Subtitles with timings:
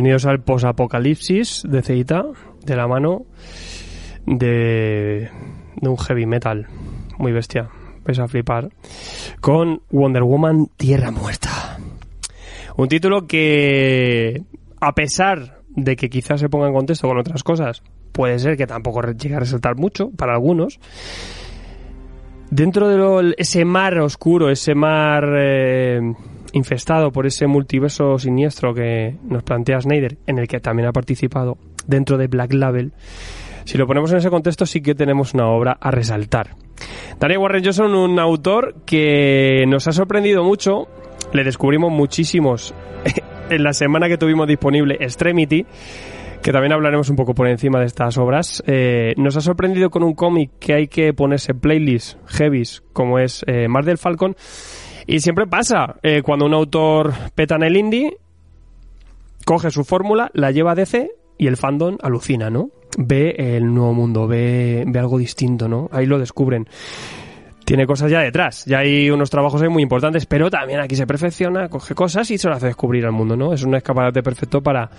[0.00, 2.24] Bienvenidos al post-apocalipsis de Ceita,
[2.64, 3.26] de la mano
[4.24, 5.28] de,
[5.76, 6.68] de un heavy metal
[7.18, 7.68] muy bestia.
[8.06, 8.70] Vais a flipar.
[9.42, 11.78] Con Wonder Woman Tierra Muerta.
[12.78, 14.42] Un título que,
[14.80, 18.66] a pesar de que quizás se ponga en contexto con otras cosas, puede ser que
[18.66, 20.80] tampoco llegue a resaltar mucho para algunos.
[22.50, 26.00] Dentro de ese mar oscuro, ese mar eh,
[26.52, 31.58] infestado por ese multiverso siniestro que nos plantea Snyder, en el que también ha participado
[31.86, 32.92] dentro de Black Label,
[33.64, 36.56] si lo ponemos en ese contexto sí que tenemos una obra a resaltar.
[37.18, 40.88] Daniel Warren Johnson, un autor que nos ha sorprendido mucho,
[41.32, 42.74] le descubrimos muchísimos
[43.50, 45.66] en la semana que tuvimos disponible Extremity,
[46.42, 48.62] que también hablaremos un poco por encima de estas obras.
[48.66, 53.44] Eh, nos ha sorprendido con un cómic que hay que ponerse playlist heavies, como es
[53.46, 54.34] eh, Mar del Falcon.
[55.06, 58.16] Y siempre pasa, eh, cuando un autor peta en el indie,
[59.44, 62.70] coge su fórmula, la lleva a DC y el fandom alucina, ¿no?
[62.98, 65.88] Ve el nuevo mundo, ve, ve algo distinto, ¿no?
[65.92, 66.66] Ahí lo descubren.
[67.64, 71.06] Tiene cosas ya detrás, ya hay unos trabajos ahí muy importantes, pero también aquí se
[71.06, 73.52] perfecciona, coge cosas y se lo hace descubrir al mundo, ¿no?
[73.52, 74.90] Es un escaparate perfecto para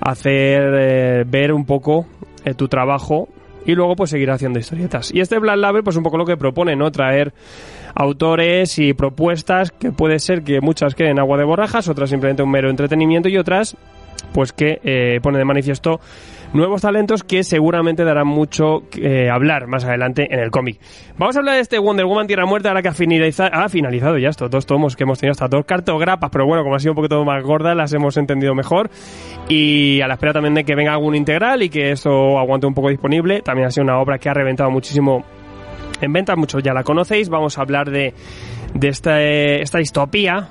[0.00, 2.06] hacer eh, ver un poco
[2.44, 3.28] eh, tu trabajo
[3.66, 5.12] y luego pues seguir haciendo historietas.
[5.12, 6.90] Y este Black Label pues un poco lo que propone, ¿no?
[6.92, 7.32] Traer
[7.94, 12.50] autores y propuestas que puede ser que muchas queden agua de borrajas, otras simplemente un
[12.50, 13.76] mero entretenimiento y otras
[14.32, 16.00] pues que eh, pone de manifiesto
[16.52, 20.80] nuevos talentos que seguramente darán mucho eh, hablar más adelante en el cómic.
[21.16, 24.28] Vamos a hablar de este Wonder Woman Tierra Muerta ahora que ha, ha finalizado ya
[24.28, 26.96] estos dos tomos que hemos tenido hasta dos cartograpas, pero bueno, como ha sido un
[26.96, 28.90] poquito más gorda, las hemos entendido mejor
[29.48, 32.74] y a la espera también de que venga algún integral y que eso aguante un
[32.74, 33.42] poco disponible.
[33.42, 35.24] También ha sido una obra que ha reventado muchísimo
[36.00, 37.28] en venta, muchos ya la conocéis.
[37.28, 38.14] Vamos a hablar de,
[38.74, 40.48] de esta, eh, esta distopía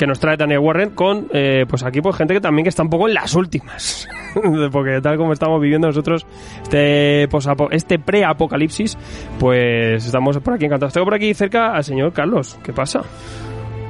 [0.00, 2.82] que nos trae Daniel Warren con, eh, pues aquí, pues gente que también que está
[2.82, 4.08] un poco en las últimas.
[4.72, 6.24] Porque tal como estamos viviendo nosotros
[6.62, 7.28] este,
[7.72, 8.96] este pre-apocalipsis,
[9.38, 10.94] pues estamos por aquí encantados.
[10.94, 12.58] Tengo por aquí cerca al señor Carlos.
[12.62, 13.02] ¿Qué pasa?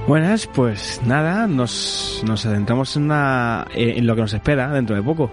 [0.08, 4.96] Buenas, pues nada, nos, nos adentramos en, una, en en lo que nos espera dentro
[4.96, 5.30] de poco.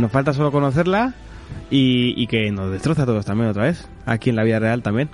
[0.00, 1.14] Nos falta solo conocerla
[1.70, 4.82] y, y que nos destroza a todos también otra vez, aquí en la vida real
[4.82, 5.08] también.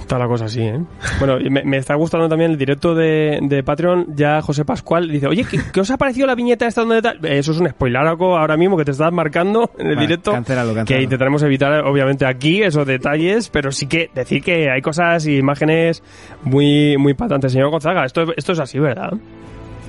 [0.00, 0.78] Está la cosa así, ¿eh?
[1.20, 4.08] Bueno, me, me está gustando también el directo de, de Patreon.
[4.14, 7.24] Ya José Pascual dice, oye, ¿qué, qué os ha parecido la viñeta esta donde tal?
[7.24, 10.32] Eso es un spoiler ahora mismo que te estás marcando en el Vale, directo.
[10.32, 11.04] cancélalo, Que cancélalo.
[11.04, 16.02] intentaremos evitar, obviamente, aquí esos detalles, pero sí que decir que hay cosas y imágenes
[16.42, 17.52] muy, muy patentes.
[17.52, 19.14] Señor Gonzaga, esto, esto es así, ¿verdad?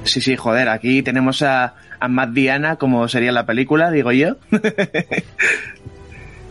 [0.03, 4.37] Sí, sí, joder, aquí tenemos a, a Matt Diana, como sería la película, digo yo.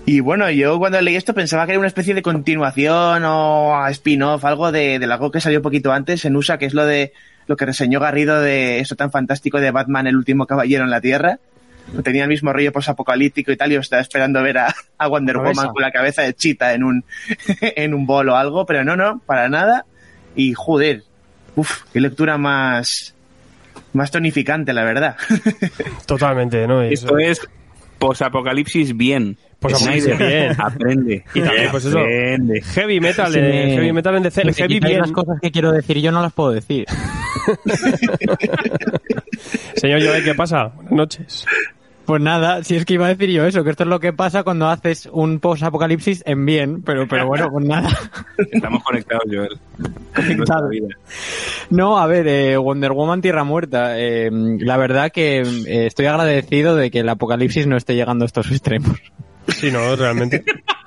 [0.06, 4.44] y bueno, yo cuando leí esto pensaba que era una especie de continuación o spin-off,
[4.44, 7.12] algo de, de algo que salió un poquito antes en USA, que es lo de
[7.46, 11.00] lo que reseñó Garrido de eso tan fantástico de Batman, el último caballero en la
[11.00, 11.38] Tierra.
[12.04, 15.36] Tenía el mismo rollo posapocalíptico y tal, y yo estaba esperando ver a, a Wonder
[15.36, 15.60] Cabeza.
[15.60, 17.04] Woman con la cabeza de chita en un,
[17.60, 19.84] en un bol o algo, pero no, no, para nada.
[20.34, 21.02] Y joder,
[21.56, 23.14] uff, qué lectura más,
[23.92, 25.16] más tonificante, la verdad.
[26.06, 26.82] Totalmente, ¿no?
[26.82, 27.40] Es- Esto es
[27.98, 29.36] posapocalipsis bien.
[29.60, 30.56] Posapocalipsis bien.
[30.60, 31.24] Aprende.
[31.34, 32.62] Y también, pues eso, Aprende.
[32.62, 34.98] heavy metal, eh, me- heavy metal en DC, heavy bien.
[35.00, 36.86] las cosas que quiero decir yo no las puedo decir.
[39.76, 40.64] Señor Joel, ¿qué pasa?
[40.74, 41.46] Buenas noches.
[42.04, 44.12] Pues nada, si es que iba a decir yo eso, que esto es lo que
[44.12, 47.88] pasa cuando haces un post-apocalipsis en bien, pero, pero bueno, pues nada.
[48.50, 49.58] Estamos conectados, Joel.
[51.70, 53.98] No, a ver, eh, Wonder Woman Tierra Muerta.
[53.98, 58.26] eh, la verdad que eh, estoy agradecido de que el apocalipsis no esté llegando a
[58.26, 59.00] estos extremos.
[59.48, 60.44] Sí, no, realmente.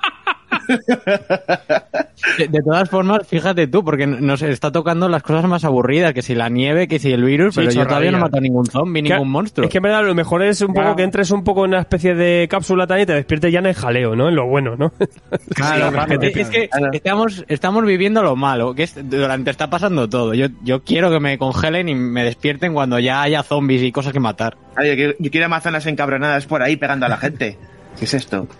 [2.38, 6.22] De, de todas formas, fíjate tú, porque nos está tocando las cosas más aburridas, que
[6.22, 9.02] si la nieve, que si el virus, Sí, pero yo todavía no matado ningún zombie,
[9.02, 9.64] Que- ningún monstruo.
[9.66, 10.96] Es que en verdad lo mejor es un poco Claro.
[10.96, 13.66] que entres un poco en una especie de cápsula también y te despiertes ya en
[13.66, 14.28] el jaleo, ¿no?
[14.28, 14.92] En lo bueno, ¿no?
[15.54, 19.68] Claro, Sí, es que, es que estamos, estamos viviendo lo malo, que es, durante está
[19.70, 20.34] pasando todo.
[20.34, 24.12] Yo, yo quiero que me congelen y me despierten cuando ya haya zombies y cosas
[24.12, 24.56] que matar.
[24.74, 27.56] Ay, yo, quiero- yo quiero amazonas encabronadas por ahí pegando a la gente.
[27.98, 28.46] ¿Qué es esto?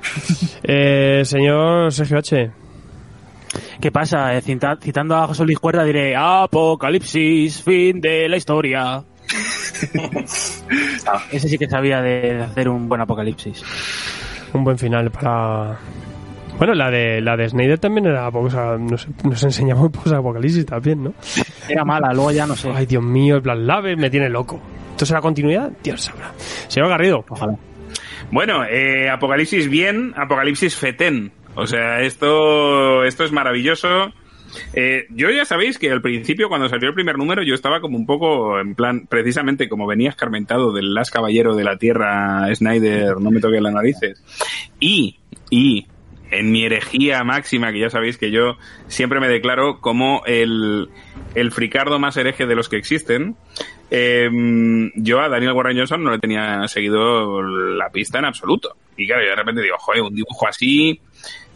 [0.68, 2.50] Eh, señor Sergio H.
[3.80, 4.34] ¿Qué pasa?
[4.36, 9.04] Eh, cita- citando a José Luis Cuerda diré Apocalipsis, fin de la historia.
[11.30, 13.62] Ese sí que sabía de hacer un buen apocalipsis.
[14.52, 15.78] Un buen final para...
[16.58, 20.14] Bueno, la de la de Snyder también era poco, o sea, nos, nos enseñamos post
[20.14, 21.12] apocalipsis también, ¿no?
[21.68, 22.70] Era mala, luego ya no sé.
[22.74, 24.58] Ay, Dios mío, el Black Label me tiene loco.
[24.92, 25.70] ¿Esto será continuidad?
[25.82, 26.32] Dios sabrá.
[26.68, 27.24] Señor Garrido.
[27.28, 27.56] Ojalá.
[28.30, 31.32] Bueno, eh, Apocalipsis bien, Apocalipsis fetén.
[31.54, 34.12] O sea, esto, esto es maravilloso.
[34.74, 37.96] Eh, yo ya sabéis que al principio, cuando salió el primer número, yo estaba como
[37.96, 43.20] un poco en plan, precisamente como venía escarmentado del Las Caballero de la Tierra, Snyder,
[43.20, 44.22] no me toque las narices.
[44.80, 45.18] Y,
[45.50, 45.86] y,
[46.30, 48.56] en mi herejía máxima, que ya sabéis que yo
[48.88, 50.88] siempre me declaro como el,
[51.34, 53.36] el fricardo más hereje de los que existen,
[53.90, 54.28] eh,
[54.96, 58.76] yo a Daniel Warren Johnson no le tenía seguido la pista en absoluto.
[58.96, 61.00] Y claro, yo de repente digo, joder, un dibujo así,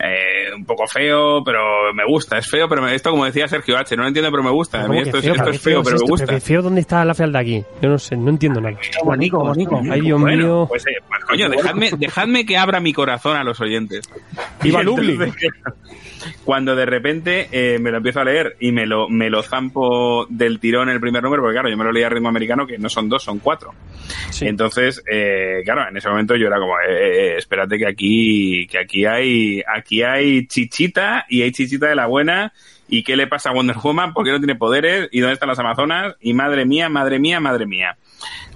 [0.03, 2.39] eh, un poco feo, pero me gusta.
[2.39, 4.79] Es feo, pero me- esto, como decía Sergio H., no lo entiendo, pero me gusta.
[4.79, 5.35] A mí ¿Cómo esto, es, feo?
[5.35, 6.07] esto ¿Qué es feo, pero me esto?
[6.11, 6.27] gusta.
[6.27, 7.65] ¿Qué feo dónde está la fealdad aquí?
[7.83, 8.77] Yo no sé, no entiendo nada.
[9.05, 9.81] Bonito, bonito.
[9.91, 10.67] Ay, Dios Bueno, mío.
[10.69, 14.09] Pues, eh, pues, coño, dejadme, dejadme que abra mi corazón a los oyentes.
[14.63, 14.83] Viva
[16.45, 20.27] Cuando de repente eh, me lo empiezo a leer y me lo, me lo zampo
[20.29, 22.79] del tirón el primer número, porque claro, yo me lo leí a ritmo americano, que
[22.79, 23.75] no son dos, son cuatro.
[24.31, 24.47] Sí.
[24.47, 28.79] Entonces, eh, claro, en ese momento yo era como, eh, eh, espérate que aquí, que
[28.79, 32.53] aquí hay, aquí hay chichita y hay chichita de la buena.
[32.93, 34.13] ¿Y qué le pasa a Wonder Woman?
[34.13, 35.09] ¿Por qué no tiene poderes?
[35.13, 36.17] ¿Y dónde están las Amazonas?
[36.21, 37.97] Y madre mía, madre mía, madre mía.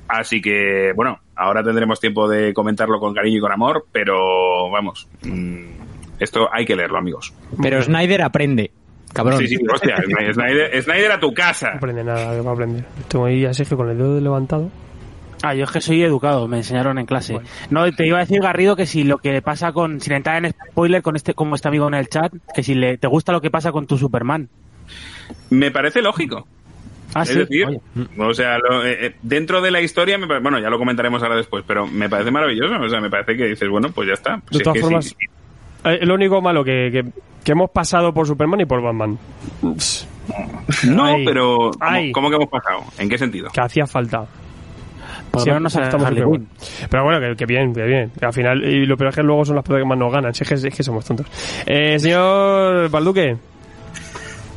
[0.09, 5.09] Así que, bueno, ahora tendremos tiempo de comentarlo con cariño y con amor, pero vamos,
[5.23, 7.33] mm, esto hay que leerlo, amigos.
[7.63, 8.71] Pero Snyder aprende,
[9.13, 9.39] cabrón.
[9.39, 9.97] Sí, sí, hostia,
[10.33, 11.71] Snyder, Snyder a tu casa.
[11.73, 12.85] No aprende nada, que va a aprender.
[13.09, 14.71] Tengo ahí a Sergio con el dedo levantado.
[15.43, 17.39] Ah, yo es que soy educado, me enseñaron en clase.
[17.69, 20.53] No, te iba a decir Garrido que si lo que pasa con, sin entrar en
[20.71, 23.43] spoiler con este, como este amigo en el chat, que si le, te gusta lo
[23.43, 24.49] que pasa con tu Superman.
[25.51, 26.47] Me parece lógico.
[27.15, 27.39] Ah, es sí.
[27.41, 27.81] decir, Oye.
[28.19, 31.37] o sea, lo- eh, eh, dentro de la historia, me bueno, ya lo comentaremos ahora
[31.37, 32.81] después, pero me parece maravilloso.
[32.81, 34.39] O sea, me parece que dices, bueno, pues ya está.
[34.39, 35.15] Pues De es todas que formas, sí.
[35.85, 37.05] Eh, lo único malo que, que,
[37.45, 39.19] que hemos pasado por Superman y por Batman.
[40.87, 41.25] No, Ay.
[41.25, 42.13] pero ¿cómo, Ay.
[42.13, 42.81] cómo que hemos pasado?
[42.99, 43.51] ¿En qué sentido?
[43.53, 44.27] Que hacía falta.
[45.31, 46.49] Por lo Siempre menos no sale estamos Harley súper Quinn.
[46.49, 46.87] buenos.
[46.91, 48.13] Pero bueno, que, que bien, que bien.
[48.23, 50.33] Al final, y lo peor es que luego son las pruebas que más nos ganan.
[50.35, 51.27] Si es que, es que somos tontos.
[51.67, 53.37] Eh, señor Balduque.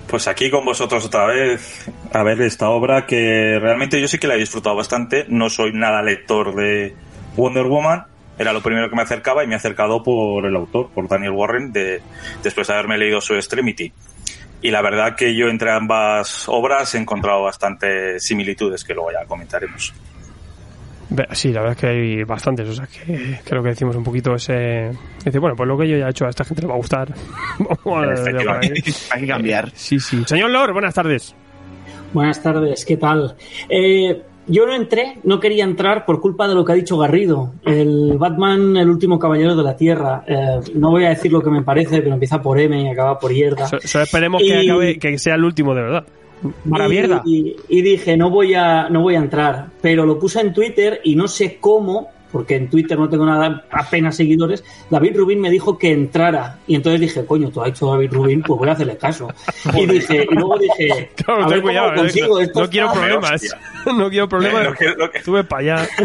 [0.08, 4.28] Pues aquí con vosotros otra vez a ver esta obra que realmente yo sí que
[4.28, 5.26] la he disfrutado bastante.
[5.28, 6.96] No soy nada lector de
[7.36, 8.04] Wonder Woman.
[8.38, 11.32] Era lo primero que me acercaba y me he acercado por el autor, por Daniel
[11.32, 12.02] Warren, de,
[12.44, 13.92] después de haberme leído su Extremity.
[14.62, 19.26] Y la verdad que yo entre ambas obras he encontrado bastantes similitudes que luego ya
[19.26, 19.94] comentaremos.
[21.32, 24.36] Sí, la verdad es que hay bastantes, o sea que creo que decimos un poquito
[24.36, 24.92] ese...
[25.24, 26.78] Dice, bueno, pues lo que yo ya he hecho a esta gente le va a
[26.78, 27.14] gustar.
[27.86, 29.14] Vamos a.
[29.16, 29.72] Hay que cambiar.
[29.74, 30.24] Sí, sí.
[30.26, 31.34] Señor Lord, buenas tardes.
[32.14, 33.36] Buenas tardes, ¿qué tal?
[33.70, 37.52] Eh, yo no entré, no quería entrar por culpa de lo que ha dicho Garrido.
[37.66, 40.24] El Batman, el último caballero de la Tierra.
[40.28, 43.20] Eh, no voy a decir lo que me parece, pero empieza por M y acaba
[43.20, 43.32] por.
[43.68, 46.06] So- Solo esperemos que, Y- acabe, que sea el último de verdad.
[47.26, 49.68] Y, y- y dije, no voy, a, no voy a entrar.
[49.82, 53.66] Pero lo puse en Twitter y no sé cómo, porque en Twitter no tengo nada,
[53.72, 54.64] apenas seguidores.
[54.90, 56.60] David Rubin me dijo que entrara.
[56.68, 59.28] Y entonces dije, coño, tú has hecho David Rubin, pues voy a hacerle caso.
[59.76, 62.28] Y dije, y luego dije, Claro, a ten ver cómo cuidado, lo consigo.
[62.36, 63.42] no, Esto no quiero problemas.
[63.86, 64.68] no quiero problemas.
[65.24, 65.88] Sube para allá.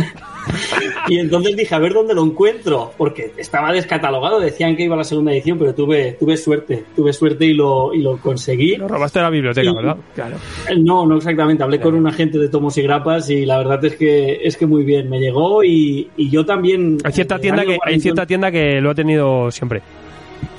[1.09, 4.99] Y entonces dije, a ver dónde lo encuentro, porque estaba descatalogado, decían que iba a
[4.99, 8.77] la segunda edición, pero tuve, tuve suerte, tuve suerte y lo, y lo conseguí.
[8.77, 9.97] Lo robaste de la biblioteca, Y- ¿verdad?
[10.15, 10.37] Claro.
[10.79, 13.95] No, no exactamente, hablé con un agente de tomos y grapas y la verdad es
[13.97, 16.99] que es que muy bien, me llegó y, y yo también...
[17.05, 19.83] Hay cierta eh, tienda que hay cierta tienda que lo ha tenido siempre.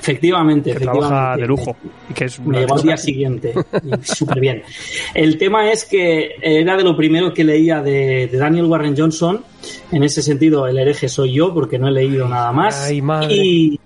[0.00, 1.40] Efectivamente, Que trabaja efectivamente.
[1.40, 1.76] de lujo.
[2.10, 3.54] Y que es Me llegó al día siguiente.
[4.02, 4.62] Súper bien.
[5.14, 9.42] El tema es que era de lo primero que leía de, de Daniel Warren Johnson.
[9.92, 12.86] En ese sentido, el hereje soy yo, porque no he leído nada más.
[12.86, 13.34] Ay, madre.
[13.34, 13.80] Y,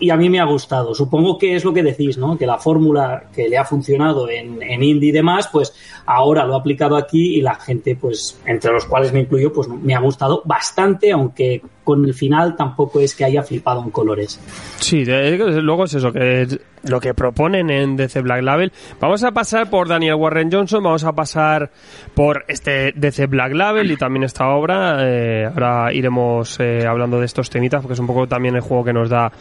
[0.00, 0.94] y a mí me ha gustado.
[0.94, 2.36] Supongo que es lo que decís, ¿no?
[2.36, 5.74] Que la fórmula que le ha funcionado en, en indie y demás, pues
[6.06, 9.68] ahora lo ha aplicado aquí y la gente, pues, entre los cuales me incluyo, pues
[9.68, 14.38] me ha gustado bastante, aunque con el final tampoco es que haya flipado en colores.
[14.76, 18.70] Sí, luego es eso, que es lo que proponen en DC Black Label.
[19.00, 21.70] Vamos a pasar por Daniel Warren Johnson, vamos a pasar
[22.12, 24.98] por este DC Black Label y también esta obra.
[25.00, 28.84] Eh, ahora iremos eh, hablando de estos temitas porque es un poco también el juego
[28.84, 29.32] que nos da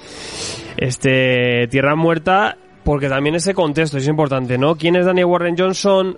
[0.77, 4.75] este Tierra Muerta, porque también ese contexto es importante, ¿no?
[4.75, 6.17] ¿Quién es Daniel Warren Johnson?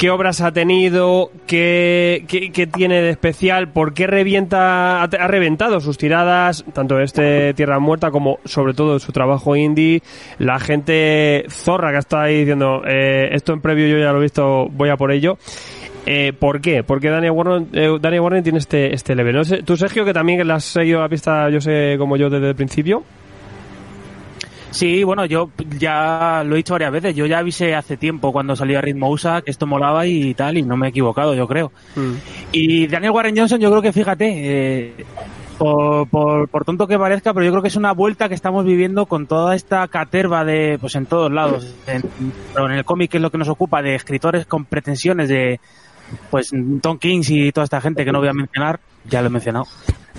[0.00, 1.30] ¿Qué obras ha tenido?
[1.46, 3.68] ¿Qué, qué, qué tiene de especial?
[3.68, 6.64] ¿Por qué revienta, ha, reventado sus tiradas?
[6.72, 10.00] Tanto este Tierra Muerta como sobre todo su trabajo indie.
[10.38, 14.22] La gente zorra que está ahí diciendo, eh, esto en previo yo ya lo he
[14.22, 15.36] visto, voy a por ello.
[16.06, 16.82] Eh, ¿Por qué?
[16.82, 19.36] Porque Daniel Warren, eh, Daniel Warren tiene este, este level.
[19.36, 22.48] No tú, Sergio, que también la has seguido la pista, yo sé, como yo desde
[22.48, 23.04] el principio.
[24.70, 27.14] Sí, bueno, yo ya lo he dicho varias veces.
[27.16, 30.58] Yo ya avisé hace tiempo cuando salió a Ritmo USA que esto molaba y tal,
[30.58, 31.72] y no me he equivocado, yo creo.
[32.52, 35.06] Y Daniel Warren Johnson, yo creo que fíjate, eh,
[35.58, 38.64] por, por, por tonto que parezca, pero yo creo que es una vuelta que estamos
[38.64, 41.74] viviendo con toda esta caterva de, pues en todos lados.
[41.86, 42.02] En,
[42.54, 45.60] pero en el cómic, que es lo que nos ocupa, de escritores con pretensiones de,
[46.30, 46.50] pues
[46.80, 49.66] Tom Kings y toda esta gente que no voy a mencionar, ya lo he mencionado.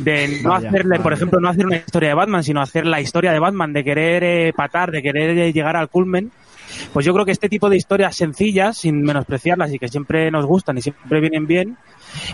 [0.03, 3.01] De no Vaya, hacerle, por ejemplo, no hacer una historia de Batman, sino hacer la
[3.01, 6.31] historia de Batman, de querer eh, patar, de querer eh, llegar al culmen.
[6.93, 10.45] Pues yo creo que este tipo de historias sencillas, sin menospreciarlas y que siempre nos
[10.45, 11.77] gustan y siempre vienen bien,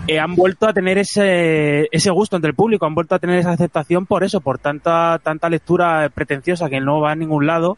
[0.08, 3.40] eh, han vuelto a tener ese, ese gusto entre el público, han vuelto a tener
[3.40, 7.78] esa aceptación por eso, por tanta, tanta lectura pretenciosa que no va a ningún lado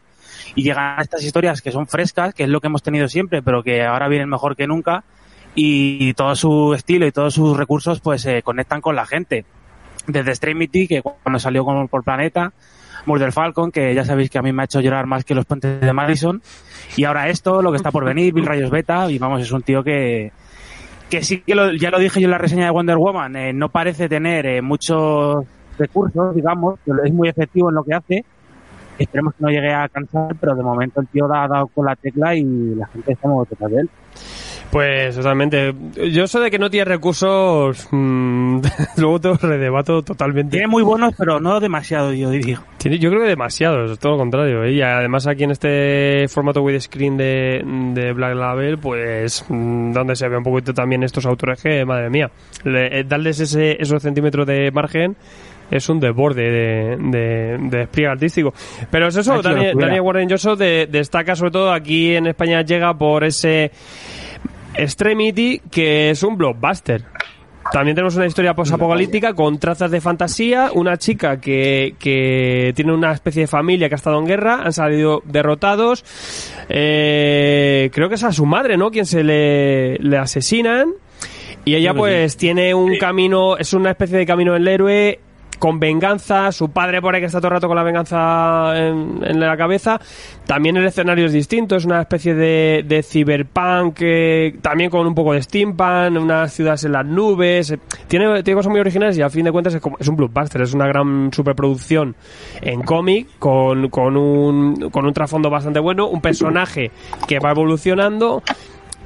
[0.54, 3.42] y llegan a estas historias que son frescas, que es lo que hemos tenido siempre,
[3.42, 5.04] pero que ahora vienen mejor que nunca
[5.54, 9.44] y todo su estilo y todos sus recursos pues se conectan con la gente.
[10.12, 12.52] Desde Extremity, que cuando salió con, por Planeta,
[13.06, 15.44] Murder Falcon, que ya sabéis que a mí me ha hecho llorar más que los
[15.46, 16.42] puentes de Madison,
[16.96, 19.62] y ahora esto, lo que está por venir, Bill Rayos Beta, y vamos, es un
[19.62, 20.32] tío que,
[21.08, 23.52] que sí que lo- ya lo dije yo en la reseña de Wonder Woman, eh,
[23.52, 25.44] no parece tener eh, muchos
[25.78, 28.24] recursos, digamos, pero es muy efectivo en lo que hace.
[28.98, 31.96] Esperemos que no llegue a cansar, pero de momento el tío ha dado con la
[31.96, 32.42] tecla y
[32.74, 33.90] la gente está muy detrás de él.
[34.70, 35.74] Pues totalmente.
[36.12, 37.88] Yo sé de que no tiene recursos.
[37.90, 38.60] mm,
[38.98, 40.52] luego te lo redebato totalmente.
[40.52, 42.62] Tiene muy buenos, pero no demasiado, yo diría.
[42.78, 44.62] Tiene- yo creo que demasiados, todo lo contrario.
[44.62, 44.72] ¿eh?
[44.72, 47.62] Y además aquí en este formato widescreen de,
[47.94, 52.08] de Black Label, pues mm, donde se ve un poquito también estos autores que, madre
[52.08, 52.30] mía,
[52.64, 55.16] le- eh, darles ese, esos centímetros de margen
[55.70, 58.52] es un desborde de, de, de despliegue artístico.
[58.90, 59.76] Pero es eso, Daniel.
[59.78, 63.70] Daniel Warren Johnson de- destaca sobre todo aquí en España llega por ese
[64.74, 67.04] Extremity que es un blockbuster.
[67.72, 73.12] También tenemos una historia posapocalíptica con trazas de fantasía, una chica que, que tiene una
[73.12, 76.04] especie de familia que ha estado en guerra, han salido derrotados,
[76.68, 78.90] eh, creo que es a su madre, ¿no?
[78.90, 80.94] Quien se le, le asesinan.
[81.64, 85.20] Y ella pues tiene un camino, es una especie de camino del héroe
[85.60, 89.20] con venganza, su padre por ahí que está todo el rato con la venganza en,
[89.22, 90.00] en la cabeza.
[90.46, 95.14] También el escenario es distinto, es una especie de, de cyberpunk, eh, también con un
[95.14, 97.70] poco de steampunk, unas ciudades en las nubes.
[97.70, 100.16] eh, Tiene, tiene cosas muy originales y a fin de cuentas es, como, es un
[100.16, 102.16] blockbuster, es una gran superproducción
[102.62, 106.90] en cómic con, con, un, con un trasfondo bastante bueno, un personaje
[107.28, 108.42] que va evolucionando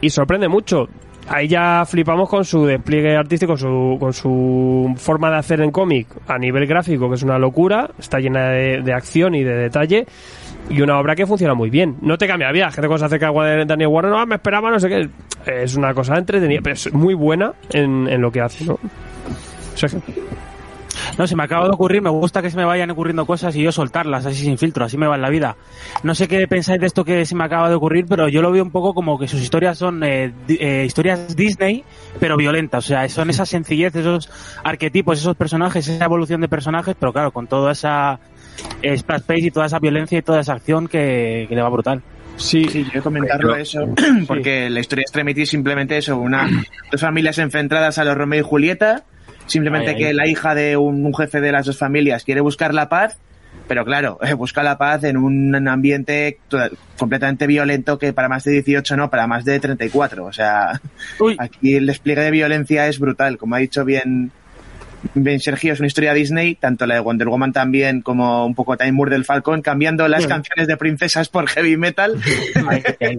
[0.01, 0.89] y sorprende mucho.
[1.29, 6.07] Ahí ya flipamos con su despliegue artístico, su, con su forma de hacer en cómic
[6.29, 10.07] a nivel gráfico, que es una locura, está llena de, acción y de detalle,
[10.69, 11.97] y una obra que funciona muy bien.
[12.03, 14.79] No te cambia la vida, gente se acerca de Daniel Warren, no, me esperaba, no
[14.79, 15.09] sé qué.
[15.47, 18.79] Es una cosa entretenida, pero es muy buena en, en lo que hace, ¿no?
[19.75, 20.03] Sergio.
[21.19, 23.63] No, se me acaba de ocurrir, me gusta que se me vayan ocurriendo cosas y
[23.63, 25.57] yo soltarlas así sin filtro, así me va en la vida.
[26.03, 28.51] No sé qué pensáis de esto que se me acaba de ocurrir, pero yo lo
[28.51, 31.85] veo un poco como que sus historias son eh, eh, historias Disney,
[32.19, 32.85] pero violentas.
[32.85, 34.31] O sea, son esa sencillez, esos
[34.63, 38.19] arquetipos, esos personajes, esa evolución de personajes, pero claro, con toda esa
[38.83, 41.69] eh, splash page y toda esa violencia y toda esa acción que, que le va
[41.69, 42.03] brutal.
[42.37, 43.81] Sí, Sí, yo comentarlo eso,
[44.27, 46.49] porque la historia de Extremity es simplemente eso, una,
[46.91, 49.05] dos familias enfrentadas a los Romeo y Julieta,
[49.47, 50.03] simplemente Ay, ay.
[50.03, 53.19] que la hija de un, un jefe de las dos familias quiere buscar la paz,
[53.69, 56.39] pero claro, eh, busca la paz en un ambiente
[56.99, 60.81] completamente violento que para más de 18 no, para más de 34, o sea,
[61.19, 64.33] Uy, aquí el despliegue de violencia es brutal, como ha dicho bien
[65.15, 68.77] Ben Sergio, es una historia Disney, tanto la de Wonder Woman también como un poco
[68.77, 72.19] Time Murder del Falcon, cambiando las canciones de princesas por heavy metal.
[73.01, 73.19] ay.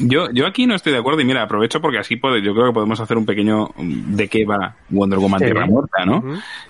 [0.00, 2.66] Yo, yo aquí no estoy de acuerdo y mira, aprovecho porque así puede, yo creo
[2.68, 5.46] que podemos hacer un pequeño mm, de qué va Wonder Woman Sí.
[5.46, 6.22] Tierra Muerta, ¿no?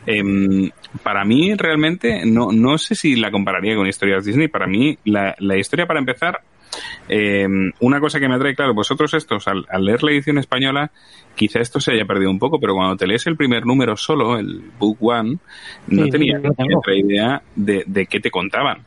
[0.07, 0.71] Em,
[1.03, 4.49] para mí realmente no, no sé si la compararía con historias Disney.
[4.49, 6.41] Para mí la, la historia para empezar,
[7.09, 10.91] em, una cosa que me atrae, claro, vosotros estos al, al leer la edición española,
[11.35, 14.39] quizá esto se haya perdido un poco, pero cuando te lees el primer número solo,
[14.39, 15.39] el Book One,
[15.89, 16.79] no Sí, tenía sí, lo tengo.
[16.79, 18.79] otra idea de, de qué te contaban.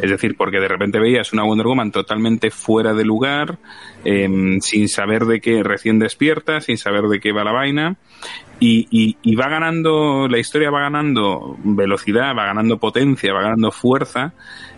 [0.00, 3.58] Es decir, porque de repente veías una Wonder Woman totalmente fuera de lugar,
[4.04, 7.96] em, sin saber de qué recién despierta, sin saber de qué va la vaina,
[8.60, 13.70] y, y, y va ganando, la historia va ganando velocidad, va ganando potencia, va ganando
[13.70, 14.32] fuerza,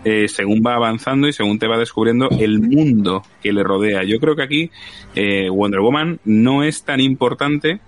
[0.04, 4.02] eh, según va avanzando y según te va descubriendo el mundo que le rodea.
[4.04, 4.70] Yo creo que aquí
[5.14, 7.80] eh, Wonder Woman no es tan importante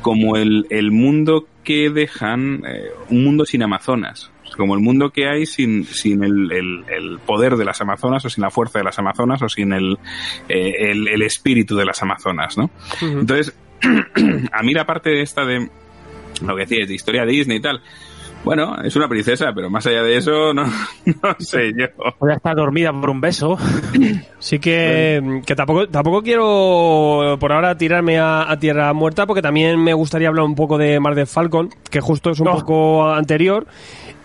[0.00, 5.28] como el, el mundo que dejan, eh, un mundo sin Amazonas, como el mundo que
[5.28, 8.84] hay sin, sin el, el- el poder de las Amazonas o sin la fuerza de
[8.84, 9.98] las Amazonas o sin el,
[10.48, 12.70] eh, el, el espíritu de las Amazonas, ¿no?
[13.00, 13.54] Entonces,
[14.52, 15.68] a mí la parte de esta de
[16.44, 17.82] lo que decías, de historia Disney y tal,
[18.44, 20.64] bueno, es una princesa, pero más allá de eso, no,
[21.06, 21.86] no sé yo.
[22.18, 23.56] Voy a estar dormida por un beso.
[24.38, 29.80] Sí que, que tampoco, tampoco quiero por ahora tirarme a, a tierra muerta porque también
[29.80, 33.68] me gustaría hablar un poco de Mar del Falcon, que justo es un poco anterior.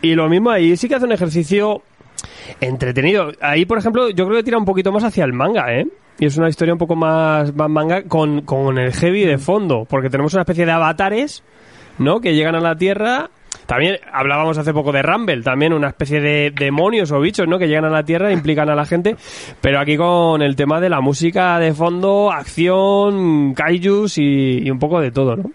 [0.02, 1.84] Y lo mismo ahí sí que hace un ejercicio
[2.62, 3.32] entretenido.
[3.42, 5.88] Ahí, por ejemplo, yo creo que tira un poquito más hacia el manga, ¿eh?
[6.20, 9.86] Y es una historia un poco más, más manga con, con el heavy de fondo,
[9.88, 11.44] porque tenemos una especie de avatares,
[12.00, 12.20] ¿no?
[12.22, 13.30] Que llegan a la Tierra.
[13.68, 17.60] También hablábamos hace poco de Rumble, también una especie de demonios o bichos, ¿no?
[17.60, 19.16] Que llegan a la Tierra e implican a la gente.
[19.62, 24.80] Pero aquí con el tema de la música de fondo, acción, kaijus y, y un
[24.80, 25.52] poco de todo, ¿no?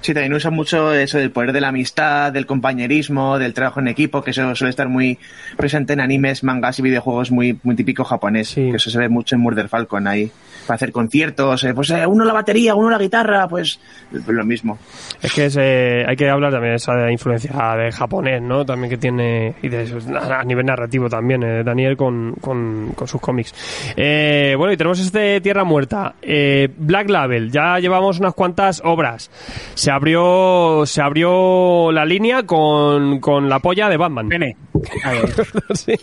[0.00, 3.88] Sí, también usa mucho eso del poder de la amistad, del compañerismo, del trabajo en
[3.88, 5.18] equipo, que eso suele estar muy
[5.56, 8.54] presente en animes, mangas y videojuegos muy, muy típico japonés.
[8.54, 10.30] Que eso se ve mucho en Murder Falcon ahí.
[10.66, 13.80] Para hacer conciertos, eh, pues eh, uno la batería, uno la guitarra, pues
[14.26, 14.78] lo mismo.
[15.22, 18.66] Es que es, eh, hay que hablar también de esa influencia de japonés, ¿no?
[18.66, 19.90] También que tiene, y de
[20.30, 23.54] a nivel narrativo también, eh, Daniel con, con, con sus cómics.
[23.96, 26.14] Bueno, y tenemos este Tierra Muerta.
[26.20, 29.30] Black Label, ya llevamos unas cuantas obras.
[29.74, 34.28] Se abrió, se abrió la línea con, con la polla de Batman.
[35.74, 35.94] Sí,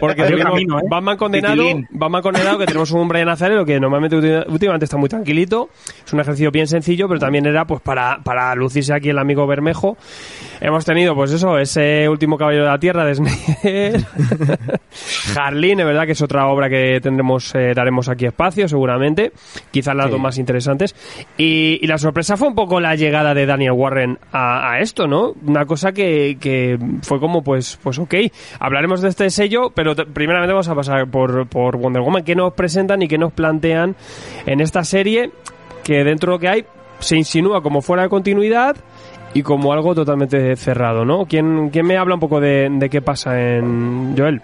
[0.00, 0.82] porque tuvimos camino, ¿eh?
[0.90, 1.86] Batman condenado, Titilín.
[1.90, 4.16] Batman condenado, que tenemos un Brian Nazareno que normalmente
[4.48, 5.70] últimamente está muy tranquilito.
[6.04, 9.46] Es un ejercicio bien sencillo, pero también era pues para, para lucirse aquí el amigo
[9.46, 9.96] Bermejo.
[10.60, 14.04] Hemos tenido, pues eso, ese último caballero de la tierra de Snyder.
[15.36, 19.32] Harleen, es verdad que es otra obra que tendremos, eh, daremos aquí espacio, seguramente.
[19.70, 20.94] Quizás las dos más interesantes.
[21.36, 25.32] Y, y la sorpresa fue un poco la llegada de Daniel Warren a, esto, ¿no?
[25.46, 28.14] Una cosa que, que fue como, pues, pues ok,
[28.58, 32.24] hablaremos de este sello, pero primeramente vamos a pasar por, por Wonder Woman.
[32.24, 33.96] ¿Qué nos presentan y qué nos plantean
[34.46, 35.30] en esta serie?
[35.84, 36.64] Que dentro de lo que hay
[36.98, 38.76] se insinúa como fuera de continuidad
[39.34, 41.26] y como algo totalmente cerrado, ¿no?
[41.26, 44.40] ¿Quién, quién me habla un poco de, de qué pasa en Joel?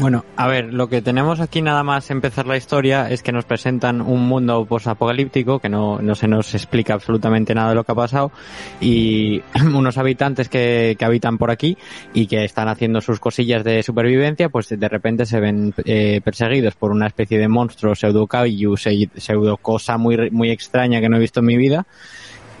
[0.00, 3.44] Bueno, a ver, lo que tenemos aquí nada más empezar la historia es que nos
[3.44, 7.92] presentan un mundo posapocalíptico que no, no se nos explica absolutamente nada de lo que
[7.92, 8.32] ha pasado
[8.80, 9.42] y
[9.74, 11.76] unos habitantes que, que habitan por aquí
[12.14, 16.74] y que están haciendo sus cosillas de supervivencia, pues de repente se ven eh, perseguidos
[16.74, 21.18] por una especie de monstruo pseudo kaiju, se- pseudo cosa muy, muy extraña que no
[21.18, 21.86] he visto en mi vida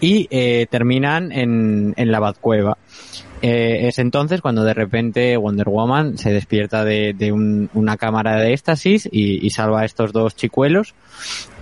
[0.00, 2.76] y eh, terminan en, en la Batcueva.
[3.44, 8.52] Eh, es entonces cuando de repente Wonder Woman se despierta de, un- una cámara de
[8.52, 10.94] éxtasis y, salva a estos dos chicuelos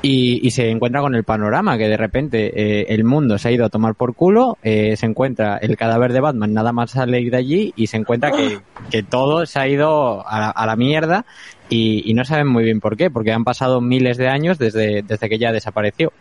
[0.03, 3.65] y, se encuentra con el panorama que de repente eh, el mundo se ha ido
[3.65, 7.37] a tomar por culo, eh, se encuentra el cadáver de Batman nada más sale de
[7.37, 11.25] allí y se encuentra que, todo se ha ido a la, a la mierda
[11.71, 15.03] y, y no saben muy bien por qué, porque han pasado miles de años desde,
[15.03, 16.13] desde que ya desapareció.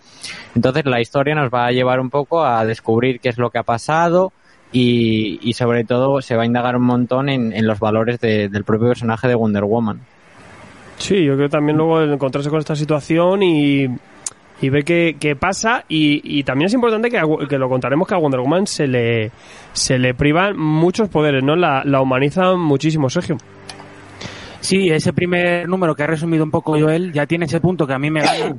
[0.55, 3.57] Entonces la historia nos va a llevar un poco a descubrir qué es lo que
[3.57, 4.31] ha pasado
[4.71, 8.49] y, y sobre todo se va a indagar un montón en, en los valores de-
[8.49, 9.99] del propio personaje de Wonder Woman.
[10.97, 13.85] Sí, yo creo que también luego el encontrarse con esta situación y,
[14.61, 15.85] y ver qué, qué pasa.
[15.87, 18.85] Y, y también es importante que, a- que lo contaremos que a Wonder Woman se
[18.87, 19.31] le,
[19.73, 21.55] se le privan muchos poderes, ¿no?
[21.55, 23.37] La, la humanizan muchísimo, Sergio.
[24.59, 27.93] Sí, ese primer número que ha resumido un poco Joel ya tiene ese punto que
[27.93, 28.55] a mí me gana.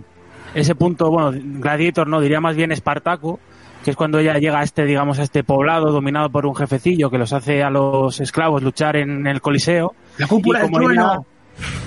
[0.55, 3.38] Ese punto, bueno, Gladiator no, diría más bien Espartaco,
[3.85, 7.11] que es cuando ella llega a este, digamos, a este poblado dominado por un jefecillo
[7.11, 9.95] que los hace a los esclavos luchar en el Coliseo.
[10.19, 10.93] La cúpula Y del trueno.
[11.14, 11.21] ella-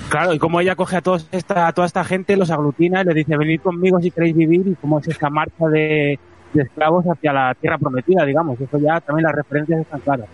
[0.08, 3.04] Claro, y como ella coge a, todos esta, a toda esta gente, los aglutina y
[3.06, 6.16] les dice, venid conmigo si queréis vivir, y cómo es esta marcha de,
[6.52, 8.60] de esclavos hacia la tierra prometida, digamos.
[8.60, 10.26] Eso ya también las referencias están claras.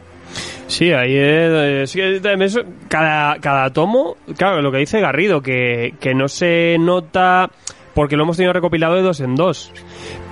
[0.66, 1.92] Sí, ahí es,
[2.22, 7.48] también es- cada, cada tomo, claro, lo que dice Garrido, que, que no se nota
[8.00, 9.70] porque lo hemos tenido recopilado de dos en dos.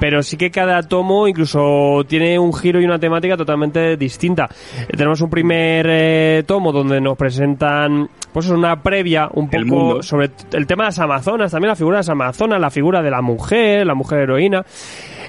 [0.01, 4.49] Pero sí que cada tomo incluso tiene un giro y una temática totalmente distinta.
[4.89, 10.03] Eh, tenemos un primer eh, tomo donde nos presentan pues es una previa un poco
[10.03, 13.11] sobre el tema de las amazonas, también la figura de las amazonas, la figura de
[13.11, 14.65] la mujer, la mujer heroína.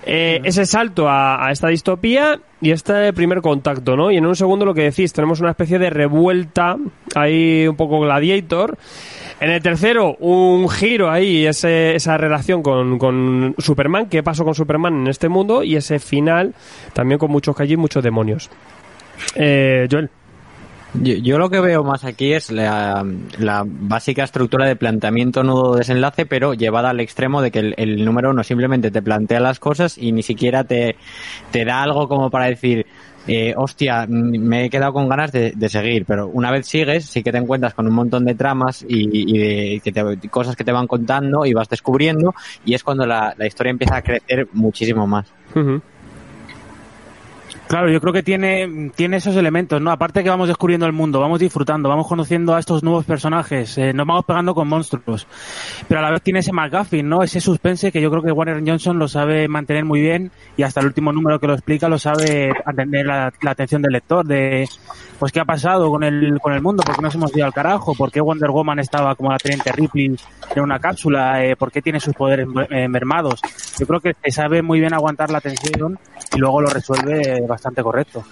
[0.06, 4.12] Eh, ese salto a, a esta distopía y este primer contacto, ¿no?
[4.12, 6.78] Y en un segundo lo que decís, tenemos una especie de revuelta
[7.16, 8.78] ahí un poco gladiator.
[9.42, 14.54] En el tercero, un giro ahí, ese, esa relación con, con Superman, qué pasó con
[14.54, 16.54] Superman en este mundo y ese final
[16.94, 18.50] también con muchos calles muchos demonios.
[19.36, 20.10] Eh, Joel.
[20.96, 23.06] Yo, yo lo que veo más aquí es la,
[23.38, 28.04] la básica estructura de planteamiento nudo desenlace, pero llevada al extremo de que el, el
[28.04, 30.96] número uno simplemente te plantea las cosas y ni siquiera te,
[31.52, 32.88] te da algo como para decir,
[33.32, 37.22] eh, hostia, me he quedado con ganas de, de seguir, pero una vez sigues, sí
[37.24, 40.64] que te encuentras con un montón de tramas y, y de, que te- cosas que
[40.64, 42.34] te van contando y vas descubriendo,
[42.66, 45.28] y es cuando la, la historia empieza a crecer muchísimo más.
[47.70, 49.92] Claro, yo creo que tiene, tiene esos elementos, ¿no?
[49.92, 53.94] Aparte que vamos descubriendo el mundo, vamos disfrutando, vamos conociendo a estos nuevos personajes, eh,
[53.94, 55.28] nos vamos pegando con monstruos.
[55.88, 57.22] Pero a la vez tiene ese McGuffin, ¿no?
[57.22, 60.80] Ese suspense que yo creo que Warner Johnson lo sabe mantener muy bien y hasta
[60.80, 64.68] el último número que lo explica lo sabe atender la, la atención del lector de,
[65.20, 66.82] pues, ¿qué ha pasado con el, con el mundo?
[66.84, 67.94] ¿Por qué nos hemos ido al carajo?
[67.94, 70.16] ¿Por qué Wonder Woman estaba como la teniente Ripley
[70.56, 71.44] en una cápsula?
[71.44, 73.42] Eh, ¿Por qué tiene sus poderes eh, mermados?
[73.78, 76.00] Yo creo que sabe muy bien aguantar la tensión
[76.34, 78.24] y luego lo resuelve bastante correcto.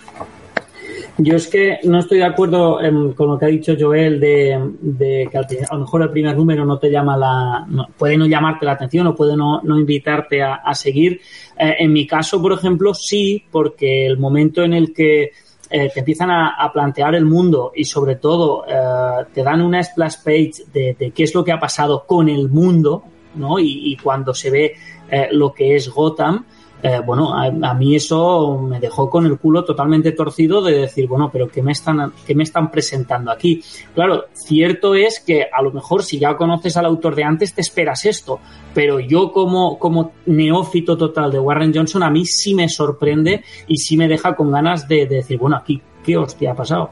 [1.19, 5.27] Yo es que no estoy de acuerdo em, con lo que ha dicho Joel de,
[5.31, 7.65] que a lo mejor el primer número no te llama la.
[7.97, 11.19] puede no llamarte la atención o puede no, no invitarte a, a seguir.
[11.57, 15.31] Eh, en mi caso, por ejemplo, sí, porque el momento en el que
[15.69, 20.17] eh, te empiezan a, plantear el mundo y sobre todo eh, te dan una splash
[20.23, 23.03] page de, de qué es lo que ha pasado con el mundo,
[23.35, 23.59] ¿no?
[23.59, 24.75] Y, y cuando se ve
[25.09, 26.45] eh, lo que es Gotham,
[26.83, 31.29] eh, bueno, a, mí eso me dejó con el culo totalmente torcido de decir, bueno,
[31.31, 33.63] pero ¿qué me están, qué me están presentando aquí?
[33.95, 37.61] Claro, cierto es que a lo mejor si ya conoces al autor de antes te
[37.61, 38.39] esperas esto,
[38.75, 43.77] pero yo como, como neófito total de Warren Johnson a mí sí me sorprende y
[43.77, 46.91] sí me deja con ganas de, de decir, bueno, aquí, ¿qué hostia ha pasado?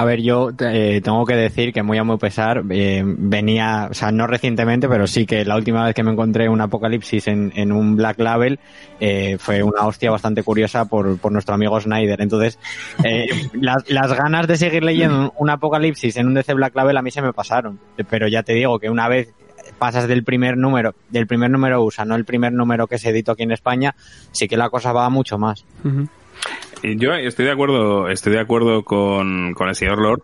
[0.00, 3.92] A ver, yo eh, tengo que decir que muy a muy pesar eh, venía, o
[3.92, 7.52] sea, no recientemente, pero sí que la última vez que me encontré un apocalipsis en,
[7.54, 8.58] en un Black Label
[8.98, 12.22] eh, fue una hostia bastante curiosa por, por nuestro amigo Snyder.
[12.22, 12.58] Entonces,
[13.04, 17.02] eh, las, las ganas de seguir leyendo un apocalipsis en un DC Black Label a
[17.02, 17.78] mí se me pasaron.
[18.08, 19.34] Pero ya te digo que una vez
[19.78, 23.32] pasas del primer número, del primer número USA, no el primer número que se editó
[23.32, 23.94] aquí en España,
[24.32, 25.66] sí que la cosa va mucho más.
[25.84, 26.19] Y
[26.82, 30.22] Yo estoy de acuerdo, estoy de acuerdo con, con el señor Lord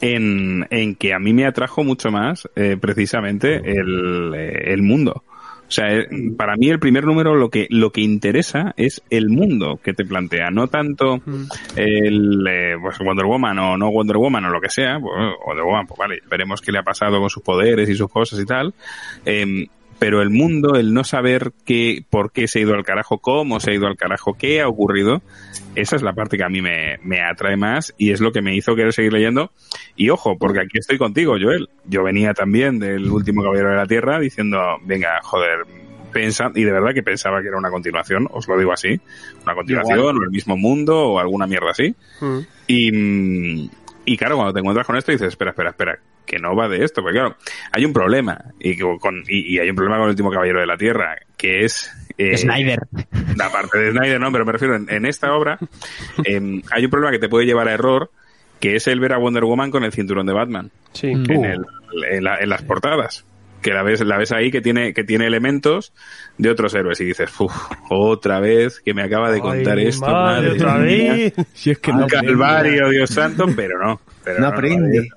[0.00, 5.22] en, en que a mí me atrajo mucho más eh, precisamente el, eh, el mundo.
[5.72, 9.30] O sea, eh, para mí el primer número lo que lo que interesa es el
[9.30, 11.22] mundo que te plantea, no tanto
[11.76, 15.14] el eh, pues Wonder Woman o no Wonder Woman o lo que sea, pues,
[15.46, 18.38] Wonder Woman, pues vale, veremos qué le ha pasado con sus poderes y sus cosas
[18.40, 18.74] y tal.
[19.24, 19.66] Em,
[20.02, 23.60] pero el mundo, el no saber qué, por qué se ha ido al carajo, cómo
[23.60, 25.22] se ha ido al carajo, qué ha ocurrido,
[25.76, 28.42] esa es la parte que a mí me, me atrae más y es lo que
[28.42, 29.52] me hizo querer seguir leyendo.
[29.94, 31.68] Y ojo, porque aquí estoy contigo, Joel.
[31.84, 35.66] Yo venía también del último Caballero de la Tierra diciendo, venga, joder,
[36.12, 39.00] pensa, y de verdad que pensaba que era una continuación, os lo digo así,
[39.44, 40.16] una continuación Igual.
[40.16, 41.94] o el mismo mundo o alguna mierda así.
[42.66, 43.70] Y, mm,
[44.04, 46.84] y claro, cuando te encuentras con esto dices, espera, espera, espera, que no va de
[46.84, 47.36] esto, porque claro,
[47.72, 50.66] hay un problema, y, con, y, y hay un problema con el último caballero de
[50.66, 51.90] la Tierra, que es...
[52.18, 52.80] eh, Snyder.
[53.36, 55.58] La parte de Snyder, no, pero me refiero, en, en esta obra
[56.24, 58.10] em, hay un problema que te puede llevar a error,
[58.60, 60.70] que es el ver a Wonder Woman con el cinturón de Batman.
[60.92, 61.08] Sí.
[61.08, 61.64] En, el-
[62.10, 63.24] en la- en las portadas.
[63.60, 65.92] Que la ves, la ves ahí que tiene, que tiene elementos
[66.36, 67.52] de otros héroes y dices, uff,
[67.90, 70.04] otra vez que me acaba de contar Ay, esto.
[70.06, 71.12] madre, madre otra mía.
[71.12, 71.34] vez.
[71.54, 74.00] Si es que Un no calvario, Dios santo, pero no.
[74.24, 75.08] Pero No aprende.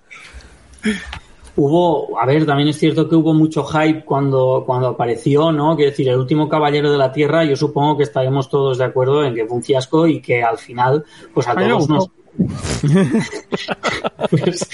[1.57, 5.75] Hubo, a ver, también es cierto que hubo mucho hype cuando, cuando apareció, ¿no?
[5.77, 9.23] Quiero decir, el último caballero de la Tierra, yo supongo que estaremos todos de acuerdo
[9.23, 12.09] en que fue un fiasco y que al final, pues a todos nos.
[14.29, 14.67] pues,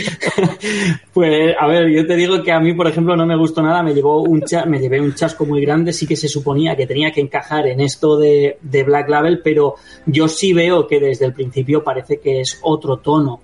[1.13, 3.83] pues, a ver, yo te digo que a mí, por ejemplo, no me gustó nada,
[3.83, 6.87] me llevó un cha- me llevé un chasco muy grande, sí que se suponía que
[6.87, 11.25] tenía que encajar en esto de, de Black Label, pero yo sí veo que desde
[11.25, 13.41] el principio parece que es otro tono.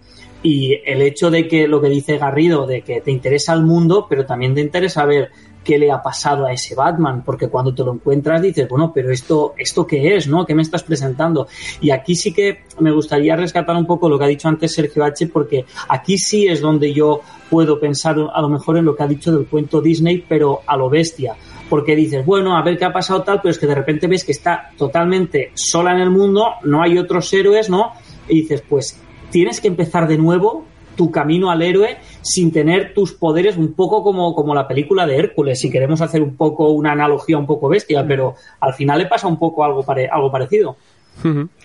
[0.49, 4.07] Y el hecho de que lo que dice Garrido, de que te interesa el mundo,
[4.09, 5.29] pero también te interesa ver
[5.61, 9.11] qué le ha pasado a ese Batman, porque cuando te lo encuentras dices, bueno, pero
[9.11, 10.45] esto, esto qué es, ¿no?
[10.45, 11.49] ¿Qué me estás presentando?
[11.81, 15.03] Y aquí sí que me gustaría rescatar un poco lo que ha dicho antes Sergio
[15.03, 19.03] H, porque aquí sí es donde yo puedo pensar a lo mejor en lo que
[19.03, 21.35] ha dicho del cuento Disney, pero a lo bestia.
[21.69, 24.23] Porque dices, bueno, a ver qué ha pasado tal, pero es que de repente ves
[24.23, 27.91] que está totalmente sola en el mundo, no hay otros héroes, ¿no?
[28.29, 28.97] Y dices, pues
[29.31, 34.03] tienes que empezar de nuevo tu camino al héroe sin tener tus poderes un poco
[34.03, 37.69] como, como la película de Hércules, si queremos hacer un poco una analogía un poco
[37.69, 40.75] bestia, pero al final le pasa un poco algo, algo parecido.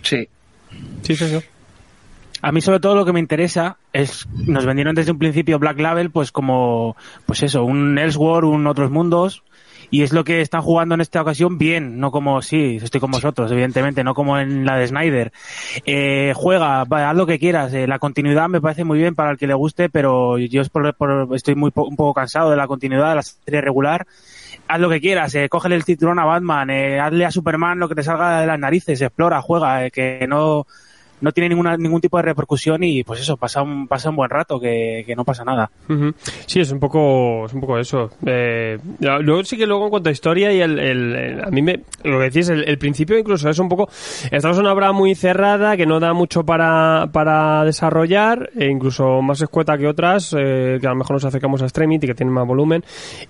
[0.03, 0.29] Sí.
[1.03, 1.39] Sí, sí, sí.
[2.43, 5.79] A mí sobre todo lo que me interesa es, nos vendieron desde un principio Black
[5.79, 9.45] Label pues como, pues eso, un Elseworld, un Otros Mundos,
[9.93, 13.13] y es lo que están jugando en esta ocasión bien, no como, sí, estoy con
[13.13, 15.33] vosotros, evidentemente, no como en la de Snyder.
[15.87, 19.39] Eh, juega, haz lo que quieras, eh, la continuidad me parece muy bien para el
[19.39, 23.23] que le guste, pero yo estoy muy un poco cansado de la continuidad de la
[23.23, 24.07] serie regular
[24.69, 27.89] haz lo que quieras, eh, cógele el cinturón a Batman, eh, hazle a Superman lo
[27.89, 30.67] que te salga de las narices, explora, juega, eh, que no,
[31.23, 34.29] no tiene ninguna, ningún tipo de repercusión y pues eso, pasa un, pasa un buen
[34.29, 35.71] rato, que, no pasa nada.
[36.47, 38.11] Sí, es un poco, es un poco eso.
[38.27, 42.19] Eh, luego sí que luego en cuanto a historia y el, a mí me, lo
[42.19, 43.89] que decís, el, principio incluso es un poco,
[44.31, 49.23] estamos en una obra muy cerrada que no da mucho para, para desarrollar, e incluso
[49.23, 52.35] más escueta que otras, eh, que a lo mejor nos acercamos a Extremity, que tienen
[52.35, 52.83] más volumen,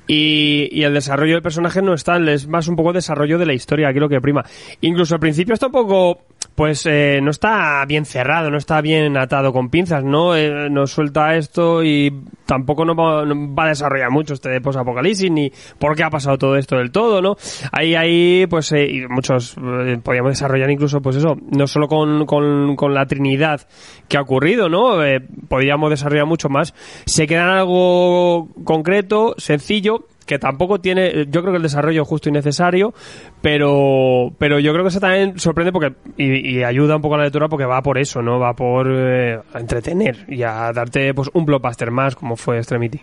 [0.06, 3.52] y, y el desarrollo del personaje no está, es más un poco desarrollo de la
[3.52, 4.42] historia, aquí lo que prima.
[4.80, 6.20] Incluso al principio está un poco
[6.54, 10.36] pues eh, no está bien cerrado, no está bien atado con pinzas, ¿no?
[10.36, 12.12] Eh, nos suelta esto y
[12.52, 16.76] tampoco no va, a desarrollar mucho este post-apocalipsis ni por qué ha pasado todo esto
[16.76, 17.36] del todo, ¿no?
[17.72, 22.26] Ahí, ahí, pues, eh, y muchos eh, podríamos desarrollar incluso, pues eso, no solo con,
[22.26, 23.66] con, con la Trinidad
[24.06, 25.02] que ha ocurrido, ¿no?
[25.02, 26.74] Eh, podríamos desarrollar mucho más.
[27.06, 32.30] Se queda en algo concreto, sencillo, que tampoco tiene, yo creo que el desarrollo justo
[32.30, 32.94] y necesario,
[33.42, 37.24] pero, pero yo creo que eso también sorprende porque, y, ayuda un poco a la
[37.24, 38.38] lectura porque va por eso, ¿no?
[38.38, 42.98] Va por eh, entretener y a darte pues un blockbuster más como fue Extremity.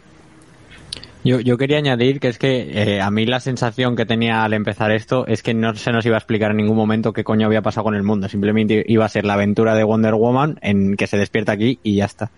[1.24, 4.54] Yo, yo quería añadir que es que eh, a mí la sensación que tenía al
[4.54, 7.46] empezar esto es que no se nos iba a explicar en ningún momento qué coño
[7.46, 8.28] había pasado con el mundo.
[8.28, 11.98] Simplemente iba a ser la aventura de Wonder Woman en que se despierta aquí y
[11.98, 12.32] ya está.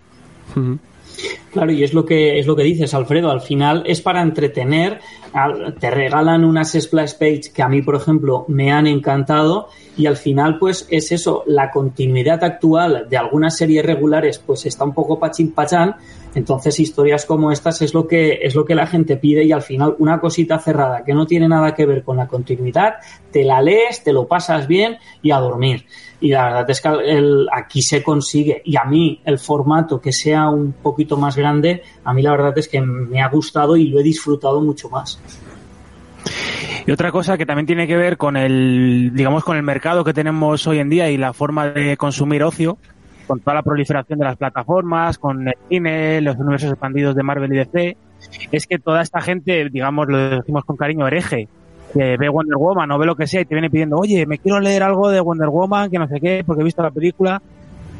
[1.52, 3.30] Claro, y es lo que es lo que dices, Alfredo.
[3.30, 5.00] Al final es para entretener.
[5.78, 9.68] Te regalan unas splash page que a mí, por ejemplo, me han encantado.
[9.96, 11.44] Y al final, pues es eso.
[11.46, 15.96] La continuidad actual de algunas series regulares, pues está un poco pachín pachán.
[16.34, 19.44] Entonces, historias como estas es lo que es lo que la gente pide.
[19.44, 22.94] Y al final, una cosita cerrada que no tiene nada que ver con la continuidad,
[23.30, 25.84] te la lees, te lo pasas bien y a dormir
[26.22, 30.12] y la verdad es que el, aquí se consigue y a mí el formato que
[30.12, 33.88] sea un poquito más grande, a mí la verdad es que me ha gustado y
[33.88, 35.20] lo he disfrutado mucho más.
[36.86, 40.14] Y otra cosa que también tiene que ver con el, digamos, con el mercado que
[40.14, 42.78] tenemos hoy en día y la forma de consumir ocio,
[43.26, 47.52] con toda la proliferación de las plataformas, con el cine, los universos expandidos de Marvel
[47.52, 47.96] y DC,
[48.50, 51.48] es que toda esta gente, digamos, lo decimos con cariño, hereje,
[51.92, 54.38] que ve Wonder Woman o ve lo que sea y te viene pidiendo, oye, me
[54.38, 57.42] quiero leer algo de Wonder Woman, que no sé qué, porque he visto la película.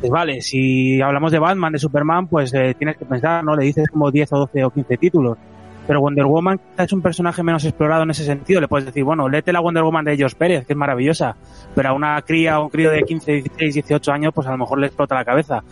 [0.00, 3.54] Pues vale, si hablamos de Batman, de Superman, pues eh, tienes que pensar, ¿no?
[3.54, 5.38] Le dices como 10 o 12 o 15 títulos.
[5.86, 8.60] Pero Wonder Woman es un personaje menos explorado en ese sentido.
[8.60, 11.36] Le puedes decir, bueno, léete la Wonder Woman de George Pérez, que es maravillosa.
[11.74, 14.58] Pero a una cría o un crío de 15, 16, 18 años, pues a lo
[14.58, 15.62] mejor le explota la cabeza.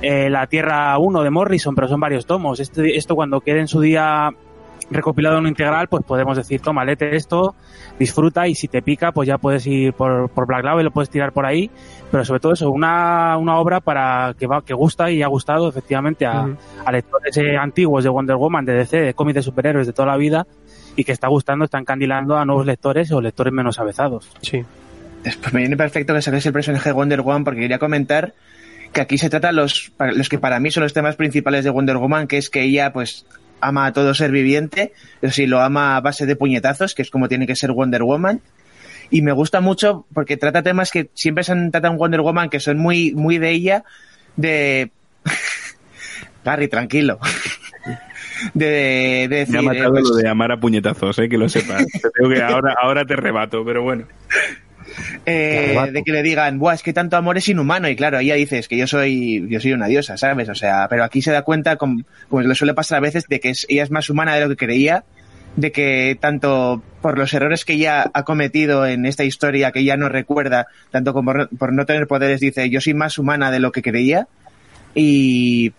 [0.00, 2.60] Eh, la Tierra 1 de Morrison, pero son varios tomos.
[2.60, 4.30] Esto, esto cuando quede en su día
[4.90, 7.54] recopilado en un integral, pues podemos decir, toma, lete esto,
[7.98, 11.10] disfruta y si te pica, pues ya puedes ir por, por Black Label, lo puedes
[11.10, 11.70] tirar por ahí,
[12.10, 15.68] pero sobre todo eso, una, una obra para que va, que gusta y ha gustado
[15.68, 16.46] efectivamente a,
[16.84, 20.08] a lectores eh, antiguos de Wonder Woman, de DC, de cómics de superhéroes de toda
[20.08, 20.46] la vida
[20.94, 24.30] y que está gustando, está encandilando a nuevos lectores o lectores menos avezados.
[24.42, 24.64] Sí.
[25.22, 28.34] Pues me viene perfecto que saques el personaje de Wonder Woman porque quería comentar
[28.92, 31.96] que aquí se trata los, los que para mí son los temas principales de Wonder
[31.96, 33.26] Woman, que es que ella pues
[33.60, 37.10] ama a todo ser viviente, pero sí lo ama a base de puñetazos, que es
[37.10, 38.40] como tiene que ser Wonder Woman.
[39.10, 42.50] Y me gusta mucho porque trata temas que siempre se han tratado en Wonder Woman
[42.50, 43.84] que son muy, muy de ella,
[44.36, 44.90] de...
[46.44, 47.18] Gary, tranquilo.
[48.54, 49.54] de, de decir...
[49.54, 51.84] Me ha matado eh, lo pues de amar a puñetazos, eh, que lo sepas.
[52.34, 54.06] que ahora, ahora te rebato, pero bueno.
[55.24, 57.88] Eh, de que le digan, Buah, es que tanto amor es inhumano.
[57.88, 60.48] Y claro, ella dices que yo soy, yo soy una diosa, ¿sabes?
[60.48, 63.40] O sea, pero aquí se da cuenta, como, como le suele pasar a veces, de
[63.40, 65.04] que ella es más humana de lo que creía,
[65.56, 69.96] de que tanto por los errores que ella ha cometido en esta historia, que ella
[69.96, 73.72] no recuerda, tanto como por no tener poderes, dice, yo soy más humana de lo
[73.72, 74.28] que creía.
[74.94, 75.72] Y,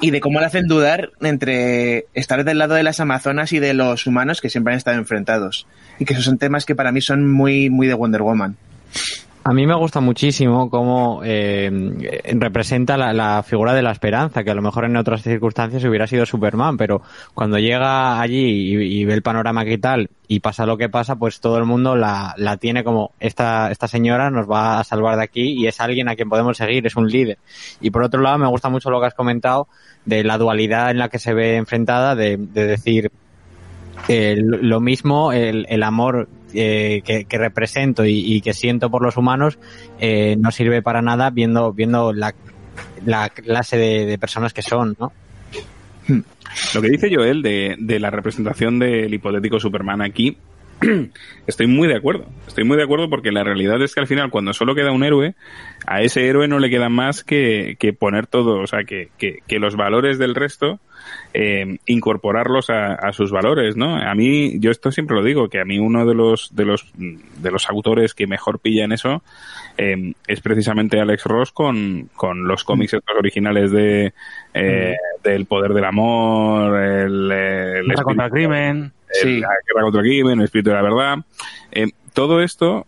[0.00, 3.74] y de cómo le hacen dudar entre estar del lado de las Amazonas y de
[3.74, 5.66] los humanos que siempre han estado enfrentados.
[5.98, 8.56] Y que esos son temas que para mí son muy, muy de Wonder Woman.
[9.42, 11.70] A mí me gusta muchísimo cómo eh,
[12.34, 16.26] representa la, figura de la esperanza, que a lo mejor en otras circunstancias hubiera sido
[16.26, 17.00] Superman, pero
[17.32, 21.40] cuando llega allí y, ve el panorama que tal y pasa lo que pasa, pues
[21.40, 25.24] todo el mundo la, la tiene como esta, esta señora nos va a salvar de
[25.24, 27.38] aquí y es alguien a quien podemos seguir, es un líder.
[27.80, 29.68] Y por otro lado, me gusta mucho lo que has comentado
[30.04, 33.10] de la dualidad en la que se ve enfrentada, de, de decir,
[34.08, 39.58] eh, lo mismo, el amor eh, que, represento y, que siento por los humanos
[39.98, 42.34] eh, no sirve para nada viendo, viendo la,
[43.04, 45.12] la clase de, de, personas que son, ¿no?
[46.74, 50.36] Lo que dice Joel de, de la representación del hipotético Superman aquí,
[51.46, 52.26] estoy muy de acuerdo.
[52.46, 55.04] Estoy muy de acuerdo porque la realidad es que al final, cuando solo queda un
[55.04, 55.34] héroe,
[55.86, 59.38] a ese héroe no le queda más que, que poner todo, o sea, que, que,
[59.46, 60.80] que los valores del resto
[61.32, 63.96] eh, incorporarlos a, a, sus valores, ¿no?
[63.96, 66.90] A mí, yo esto siempre lo digo, que a mí uno de los de los
[66.96, 69.22] de los autores que mejor pilla en eso
[69.78, 74.12] eh, es precisamente Alex Ross con, con los cómics estos originales de
[74.54, 79.40] eh, del poder del amor, el, el contra el crimen, sí.
[79.40, 81.18] la guerra contra el crimen, el espíritu de la verdad.
[81.72, 82.86] Eh, todo esto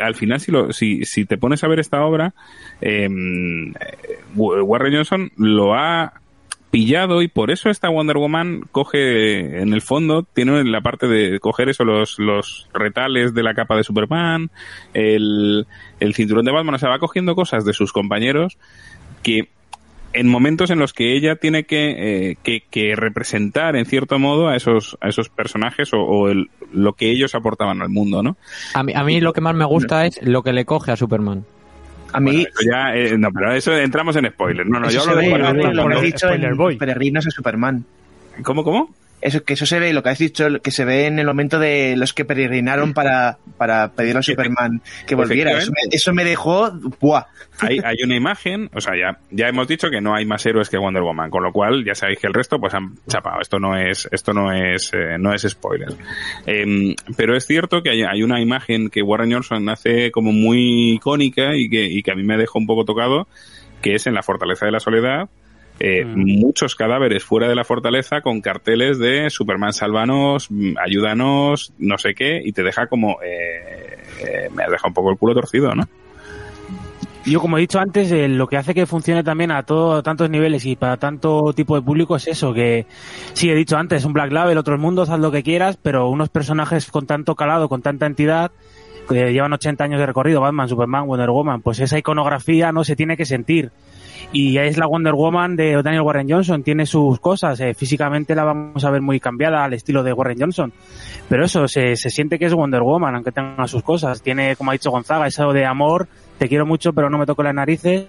[0.00, 2.34] al final si, lo, si, si te pones a ver esta obra,
[2.80, 3.08] eh,
[4.34, 6.14] Warren Johnson lo ha
[6.70, 11.38] pillado y por eso esta Wonder Woman coge en el fondo tiene la parte de
[11.38, 14.50] coger eso los los retales de la capa de Superman
[14.92, 15.66] el,
[16.00, 18.58] el cinturón de Batman o sea va cogiendo cosas de sus compañeros
[19.22, 19.48] que
[20.16, 24.48] en momentos en los que ella tiene que, eh, que, que, representar en cierto modo
[24.48, 28.36] a esos, a esos personajes o, o el, lo que ellos aportaban al mundo, ¿no?
[28.74, 30.96] A mí, a mí lo que más me gusta es lo que le coge a
[30.96, 31.44] Superman.
[32.12, 32.46] A mí.
[32.54, 34.68] Bueno, ya, eh, no, pero eso entramos en spoilers.
[34.68, 36.12] No, no, yo hablo de.
[36.16, 36.76] Spoiler en boy.
[36.76, 37.84] Peregrinos a Superman.
[38.42, 38.94] ¿Cómo, cómo?
[39.26, 41.58] Eso, que eso se ve, lo que has dicho, que se ve en el momento
[41.58, 45.58] de los que peregrinaron para, para pedir a Superman que volviera.
[45.58, 47.24] Eso me, eso me dejó, ¡buah!
[47.58, 50.70] Hay, hay, una imagen, o sea, ya, ya hemos dicho que no hay más héroes
[50.70, 53.40] que Wonder Woman, con lo cual ya sabéis que el resto pues han chapado.
[53.40, 55.88] Esto no es, esto no es, eh, no es spoiler.
[56.46, 60.92] Eh, pero es cierto que hay, hay, una imagen que Warren Johnson hace como muy
[60.92, 63.26] icónica y que, y que a mí me dejó un poco tocado,
[63.82, 65.28] que es en la Fortaleza de la Soledad,
[65.78, 66.40] eh, mm.
[66.40, 70.48] muchos cadáveres fuera de la fortaleza con carteles de Superman salvanos,
[70.82, 75.10] ayúdanos, no sé qué, y te deja como, eh, eh, me ha dejado un poco
[75.10, 75.84] el culo torcido, ¿no?
[77.26, 80.02] Yo, como he dicho antes, eh, lo que hace que funcione también a, todo, a
[80.04, 82.86] tantos niveles y para tanto tipo de público es eso, que
[83.32, 86.28] sí, he dicho antes, un Black Label, otros mundos, haz lo que quieras, pero unos
[86.28, 88.52] personajes con tanto calado, con tanta entidad,
[89.08, 92.96] que llevan 80 años de recorrido, Batman, Superman, Wonder Woman, pues esa iconografía no se
[92.96, 93.70] tiene que sentir
[94.32, 98.44] y es la Wonder Woman de Daniel Warren Johnson, tiene sus cosas, eh, físicamente la
[98.44, 100.72] vamos a ver muy cambiada al estilo de Warren Johnson,
[101.28, 104.70] pero eso, se, se siente que es Wonder Woman, aunque tenga sus cosas, tiene, como
[104.70, 108.06] ha dicho Gonzaga, eso de amor, te quiero mucho pero no me toco las narices,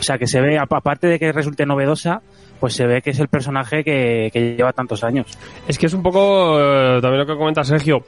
[0.00, 2.22] o sea que se ve, aparte de que resulte novedosa,
[2.60, 5.26] pues se ve que es el personaje que, que lleva tantos años.
[5.68, 8.02] Es que es un poco, eh, también lo que comenta Sergio,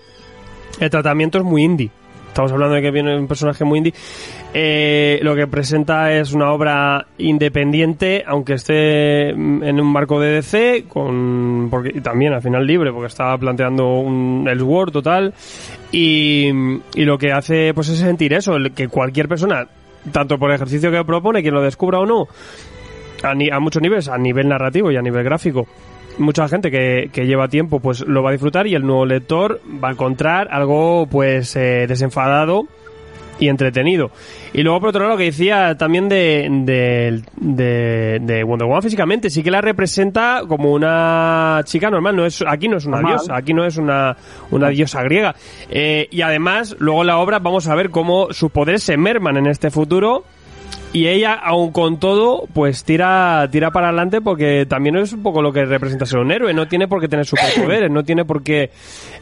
[0.81, 1.91] el tratamiento es muy indie.
[2.41, 3.93] Estamos hablando de que viene un personaje muy indie.
[4.55, 10.87] Eh, lo que presenta es una obra independiente, aunque esté en un marco de DC,
[10.89, 15.35] con, porque, y también al final libre, porque está planteando un Elseworld total.
[15.93, 16.51] Y,
[16.95, 19.67] lo que hace pues es sentir eso, que cualquier persona,
[20.11, 22.27] tanto por el ejercicio que propone, quien lo descubra o no,
[23.23, 25.67] a, ni, a muchos niveles, a nivel narrativo y a nivel gráfico,
[26.21, 29.61] mucha gente que, que, lleva tiempo pues lo va a disfrutar y el nuevo lector
[29.83, 32.67] va a encontrar algo pues eh, desenfadado
[33.41, 34.11] y entretenido.
[34.53, 38.83] Y luego, por otro lado, lo que decía también de, de, de, de, Wonder Woman
[38.83, 42.17] físicamente, sí que la representa como una chica normal.
[42.17, 43.17] No es, aquí no es una normal.
[43.17, 44.17] diosa, aquí no es una,
[44.51, 45.35] una diosa griega.
[45.71, 49.39] Eh, y además, luego en la obra vamos a ver cómo sus poderes se merman
[49.39, 50.25] en este futuro
[50.93, 55.41] y ella, aun con todo, pues tira, tira para adelante porque también es un poco
[55.41, 56.53] lo que representa ser un héroe.
[56.53, 58.71] No tiene por qué tener superpoderes, no tiene por qué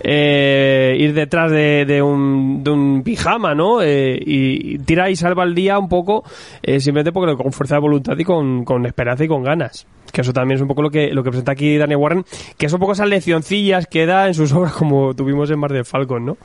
[0.00, 3.83] eh, ir detrás de, de, un, de un pijama, ¿no?
[3.83, 6.24] Eh, y tira y salva el día un poco
[6.62, 9.87] eh, simplemente porque con fuerza de voluntad y con, con esperanza y con ganas.
[10.11, 12.24] Que eso también es un poco lo que, lo que presenta aquí Daniel Warren,
[12.57, 15.72] que es un poco esas leccioncillas que da en sus obras como tuvimos en Mar
[15.72, 16.38] del Falcon, ¿no?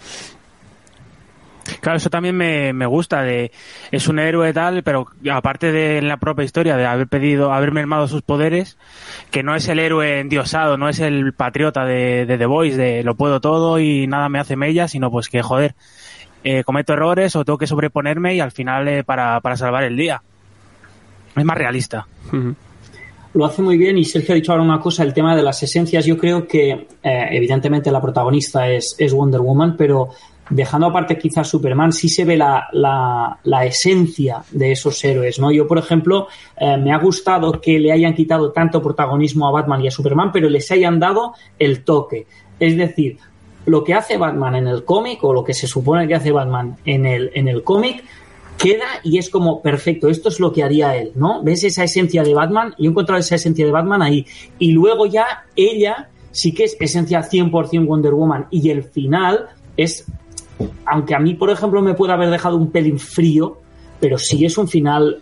[1.80, 3.52] Claro, eso también me, me gusta, de
[3.91, 8.08] es un héroe tal, pero aparte de la propia historia, de haber pedido, haber mermado
[8.08, 8.78] sus poderes,
[9.32, 13.04] que no es el héroe endiosado, no es el patriota de, de The Voice, de
[13.04, 15.76] lo puedo todo y nada me hace mella, sino pues que, joder,
[16.43, 19.95] eh, cometo errores o tengo que sobreponerme y al final eh, para, para salvar el
[19.95, 20.22] día.
[21.36, 22.05] Es más realista.
[22.32, 22.55] Uh -huh.
[23.34, 25.64] lo hace muy bien y Sergio ha dicho ahora una cosa, el tema de las
[25.64, 26.05] esencias.
[26.05, 30.09] Yo creo que eh, evidentemente la protagonista es, es Wonder Woman, pero
[30.49, 35.51] dejando aparte quizás Superman, sí se ve la, la, esencia de esos héroes, ¿no?
[35.51, 36.27] Yo, por ejemplo,
[36.57, 40.31] eh, me ha gustado que le hayan quitado tanto protagonismo a Batman y a Superman,
[40.31, 42.27] pero les hayan dado el toque.
[42.59, 43.17] Es decir,
[43.65, 46.77] lo que hace Batman en el cómic, o lo que se supone que hace Batman
[46.85, 48.03] en el, en el cómic,
[48.57, 51.41] queda y es como perfecto, esto es lo que haría él, ¿no?
[51.43, 52.75] ¿Ves esa esencia de Batman?
[52.77, 54.25] Yo he encontrado esa esencia de Batman ahí.
[54.59, 60.05] Y luego ya ella sí que es esencia 100% Wonder Woman y el final es
[60.86, 63.58] aunque a mí, por ejemplo, me puede haber dejado un pelín frío,
[63.99, 65.22] pero sí es un final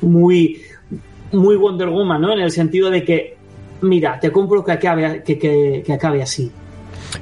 [0.00, 0.60] muy,
[1.32, 2.32] muy Wonder Woman, ¿no?
[2.32, 3.36] En el sentido de que,
[3.82, 6.50] mira, te compro que acabe, que, acabe así.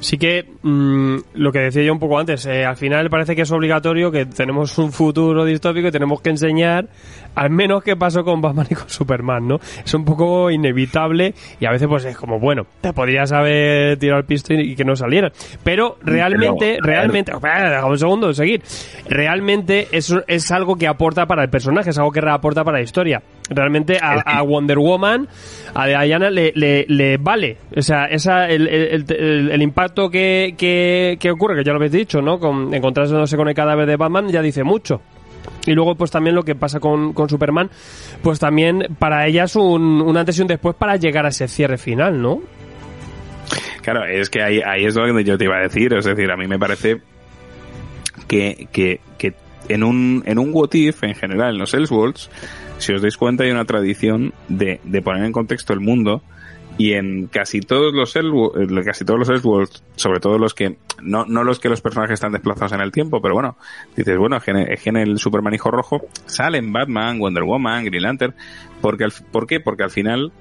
[0.00, 3.42] Sí que mm, lo que decía yo un poco antes, eh, al final parece que
[3.42, 6.88] es obligatorio que tenemos un futuro distópico y tenemos que enseñar
[7.34, 9.56] al menos qué pasó con Batman y con Superman, ¿no?
[9.84, 14.20] Es un poco inevitable y a veces pues es como, bueno, te podrías haber tirado
[14.20, 15.32] el pisto y, que no saliera.
[15.62, 18.62] Pero realmente, realmente, espera, un segundo de seguir.
[19.08, 22.84] Realmente eso es algo que aporta para el personaje, es algo que aporta para la
[22.84, 23.22] historia.
[23.50, 25.28] Realmente a, a Wonder Woman,
[25.74, 27.58] a Diana le, le, le vale.
[27.76, 31.76] O sea, esa, el, el, el, el impacto que, que, que, ocurre, que ya lo
[31.76, 32.38] habéis dicho, ¿no?
[32.38, 35.02] Con, encontrándose con el cadáver de Batman ya dice mucho.
[35.66, 37.70] Y luego, pues también lo que pasa con, con Superman,
[38.22, 41.48] pues también para ella es un, un, antes y un después para llegar a ese
[41.48, 42.40] cierre final, ¿no?
[43.82, 45.92] Claro, es que ahí, ahí es que yo te iba a decir.
[45.92, 47.02] Es decir, a mí me parece
[48.26, 49.34] que, que, que
[49.68, 52.30] en un, en un What If, en general, en los Elseworlds,
[52.84, 56.22] si os dais cuenta, hay una tradición de, de poner en contexto el mundo
[56.76, 61.24] y en casi todos los Elseworlds, casi todos los Elseworlds, sobre todo los que no,
[61.24, 63.56] no los que los personajes están desplazados en el tiempo, pero bueno,
[63.96, 68.34] dices, bueno, es en el Superman Hijo Rojo salen Batman, Wonder Woman, Green Lantern,
[68.80, 69.60] porque al, ¿por qué?
[69.60, 70.32] Porque al final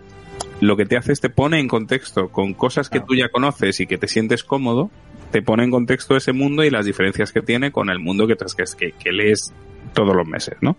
[0.60, 3.80] lo que te hace es te pone en contexto con cosas que tú ya conoces
[3.80, 4.90] y que te sientes cómodo,
[5.32, 8.36] te pone en contexto ese mundo y las diferencias que tiene con el mundo que,
[8.36, 9.54] que, que lees
[9.94, 10.76] todos los meses, ¿no?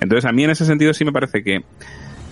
[0.00, 1.62] Entonces a mí en ese sentido sí me parece que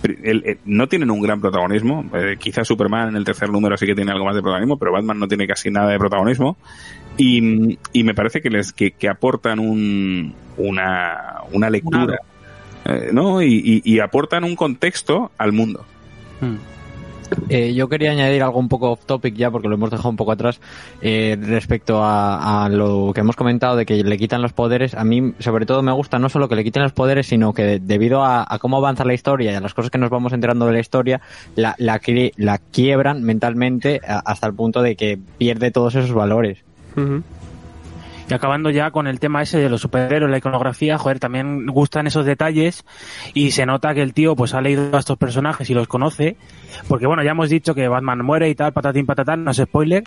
[0.03, 2.05] el, el, no tienen un gran protagonismo.
[2.13, 4.91] Eh, quizás Superman en el tercer número sí que tiene algo más de protagonismo, pero
[4.91, 6.57] Batman no tiene casi nada de protagonismo.
[7.17, 12.19] Y, y me parece que les que, que aportan un, una, una lectura,
[12.85, 13.41] eh, ¿no?
[13.41, 15.85] Y, y, y, aportan un contexto al mundo.
[16.41, 16.55] Hmm.
[17.49, 20.15] Eh, yo quería añadir algo un poco off topic ya, porque lo hemos dejado un
[20.15, 20.59] poco atrás,
[21.01, 24.95] eh, respecto a, lo que hemos comentado de que le quitan los poderes.
[24.95, 27.79] A mí, sobre todo, me gusta no solo que le quiten los poderes, sino que
[27.79, 30.73] debido a, cómo avanza la historia y a las cosas que nos vamos enterando de
[30.73, 31.21] la historia,
[31.55, 31.99] la, la,
[32.71, 36.59] quiebran mentalmente hasta el punto de que pierde todos esos valores.
[36.97, 37.21] Uh.
[38.29, 42.07] Y acabando ya con el tema ese de los superhéroes, la iconografía, joder, también gustan
[42.07, 42.83] esos detalles
[43.33, 46.35] y se nota que el tío pues ha leído a estos personajes y los conoce,
[46.87, 50.03] porque bueno, ya hemos dicho que Batman muere y tal, patatín patatán, no es spoiler,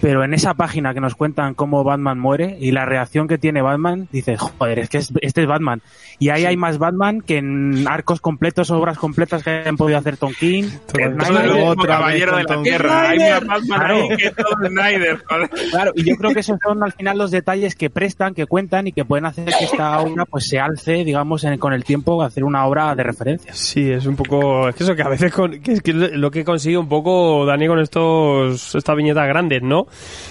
[0.00, 3.60] pero en esa página que nos cuentan cómo Batman muere y la reacción que tiene
[3.60, 5.82] Batman, dices, joder, es que es, este es Batman.
[6.18, 6.46] Y ahí sí.
[6.46, 10.64] hay más Batman que en arcos completos, obras completas que han podido hacer Tom King.
[10.92, 13.08] caballero de la Tierra.
[13.10, 13.94] Hay más Batman claro.
[13.94, 15.50] ahí que todo Snyder, joder.
[15.70, 18.86] Claro, y yo creo que esos son al final los detalles que prestan, que cuentan
[18.86, 22.44] y que pueden hacer que esta obra pues se alce, digamos, con el tiempo, hacer
[22.44, 23.52] una obra de referencia.
[23.52, 26.30] Sí, es un poco, es que eso que a veces con, que es que lo
[26.30, 29.86] que consigue un poco Dani con estos, estas viñetas grandes, ¿no?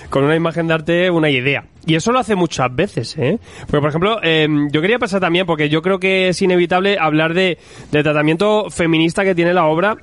[0.09, 1.65] Con una imagen de arte, una idea.
[1.85, 3.39] Y eso lo hace muchas veces, ¿eh?
[3.61, 7.33] Porque, por ejemplo, eh, yo quería pasar también, porque yo creo que es inevitable hablar
[7.33, 7.57] de,
[7.91, 9.95] del tratamiento feminista que tiene la obra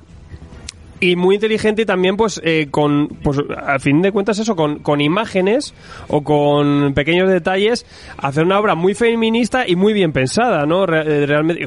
[1.11, 4.79] y muy inteligente y también pues eh, con pues al fin de cuentas eso con,
[4.79, 5.73] con imágenes
[6.07, 7.85] o con pequeños detalles
[8.17, 11.63] hacer una obra muy feminista y muy bien pensada no Re realmente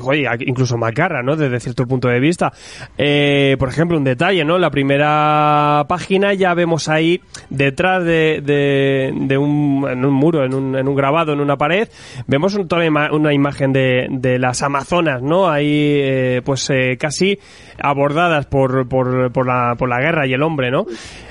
[0.47, 2.53] incluso macarra no desde cierto punto de vista.
[2.97, 7.21] Eh, por ejemplo un detalle no la primera página ya vemos ahí
[7.51, 11.57] detrás de, de, de un, en un muro en un, en un grabado en una
[11.57, 11.89] pared
[12.27, 17.39] vemos un, toda una imagen de, de las amazonas no ahí eh, pues eh, casi
[17.81, 20.87] abordadas por, por, por, la, por la guerra y el hombre, ¿no?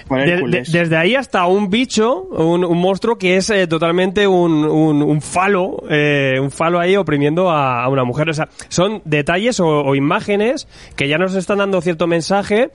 [0.10, 4.64] De, de, desde ahí hasta un bicho, un, un monstruo que es eh, totalmente un,
[4.66, 8.30] un, un falo, eh, un falo ahí oprimiendo a, a, una mujer.
[8.30, 12.72] O sea, son detalles o, o imágenes que ya nos están dando cierto mensaje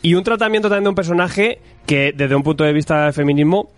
[0.00, 3.68] y un tratamiento también de un personaje que desde un punto de vista del feminismo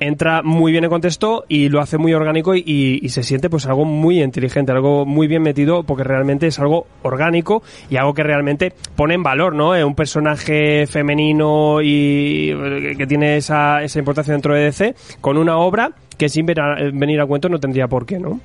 [0.00, 3.66] entra muy bien en contexto y lo hace muy orgánico y, y, se siente pues
[3.66, 8.22] algo muy inteligente, algo muy bien metido porque realmente es algo orgánico y algo que
[8.22, 9.74] realmente pone en valor, ¿no?
[9.74, 12.54] Eh, un personaje femenino y
[12.96, 17.26] que tiene esa, esa importancia dentro de DC con una obra que sin venir a
[17.26, 18.40] cuento no tendría por qué, ¿no?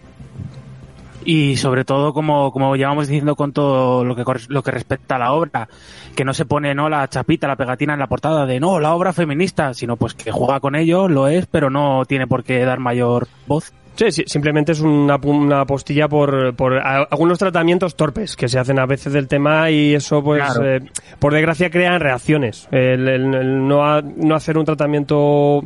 [1.26, 5.20] Y sobre todo como, como llevamos diciendo con todo lo que lo que respecta a
[5.20, 5.68] la obra
[6.16, 8.94] que no se pone no la chapita la pegatina en la portada de no la
[8.94, 12.64] obra feminista sino pues que juega con ello lo es pero no tiene por qué
[12.66, 17.96] dar mayor voz Sí, sí, simplemente es una, una postilla por, por a- algunos tratamientos
[17.96, 20.68] torpes que se hacen a veces del tema y eso, pues, Claro.
[20.68, 20.82] eh,
[21.20, 22.68] por desgracia, crean reacciones.
[22.72, 25.64] El, el- el no, ha- no hacer un tratamiento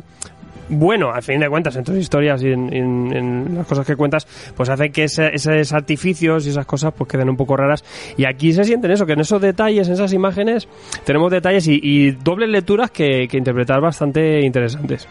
[0.68, 3.96] bueno, al fin de cuentas, en tus historias y en, en- en las cosas que
[3.96, 7.84] cuentas, pues hace que ese- esos artificios y esas cosas pues queden un poco raras.
[8.16, 10.68] Y aquí se sienten eso, que en esos detalles, en esas imágenes,
[11.04, 15.08] tenemos detalles y, y dobles lecturas que, que interpretar bastante interesantes.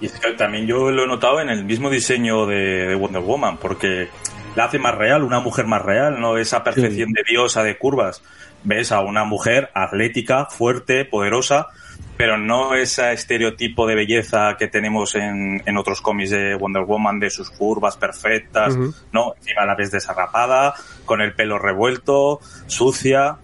[0.00, 3.22] Y es que también yo lo he notado en el mismo diseño de, de Wonder
[3.22, 4.08] Woman, porque
[4.56, 8.22] la hace más real, una mujer más real, no esa perfección de diosa de curvas.
[8.64, 11.68] Ves a una mujer atlética, fuerte, poderosa,
[12.20, 17.18] pero no ese estereotipo de belleza que tenemos en, en otros cómics de Wonder Woman,
[17.18, 18.92] de sus curvas perfectas, Ujú.
[19.12, 20.74] no, encima la ves desarrapada,
[21.06, 23.36] con el pelo revuelto, sucia,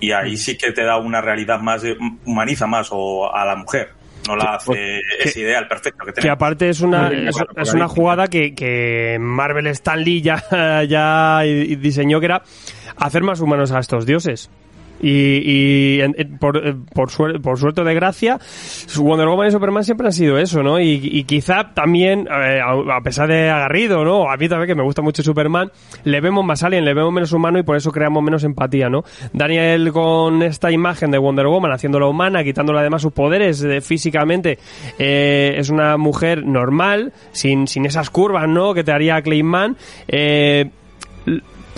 [0.00, 1.82] y ahí sí que te da una realidad más,
[2.24, 3.90] humaniza más o a la mujer.
[4.26, 6.36] No la hace ese ideal perfecto que Que tenemos.
[6.36, 10.42] aparte es una, es, es una jugada que, que Marvel Stanley ya,
[10.88, 12.42] ya diseñó que era
[12.96, 14.48] hacer más humanos a estos dioses.
[15.02, 15.42] Y,
[15.98, 18.38] y en- por, eh, por, suer- por suerte de gracia,
[18.96, 20.78] Wonder Woman y Superman siempre han sido eso, ¿no?
[20.80, 24.30] Y, y quizá también, eh, a, pesar de agarrido, ¿no?
[24.30, 25.70] A mí también que me gusta mucho Superman,
[26.04, 29.02] le vemos más alien, le vemos menos humano y por eso creamos menos empatía, ¿no?
[29.32, 34.58] Daniel con esta imagen de Wonder Woman haciéndola humana, quitándole además sus poderes eh, físicamente,
[34.98, 38.72] eh, es una mujer normal, sin, sin esas curvas, ¿no?
[38.74, 39.76] Que te haría Clayman.
[40.08, 40.70] Eh,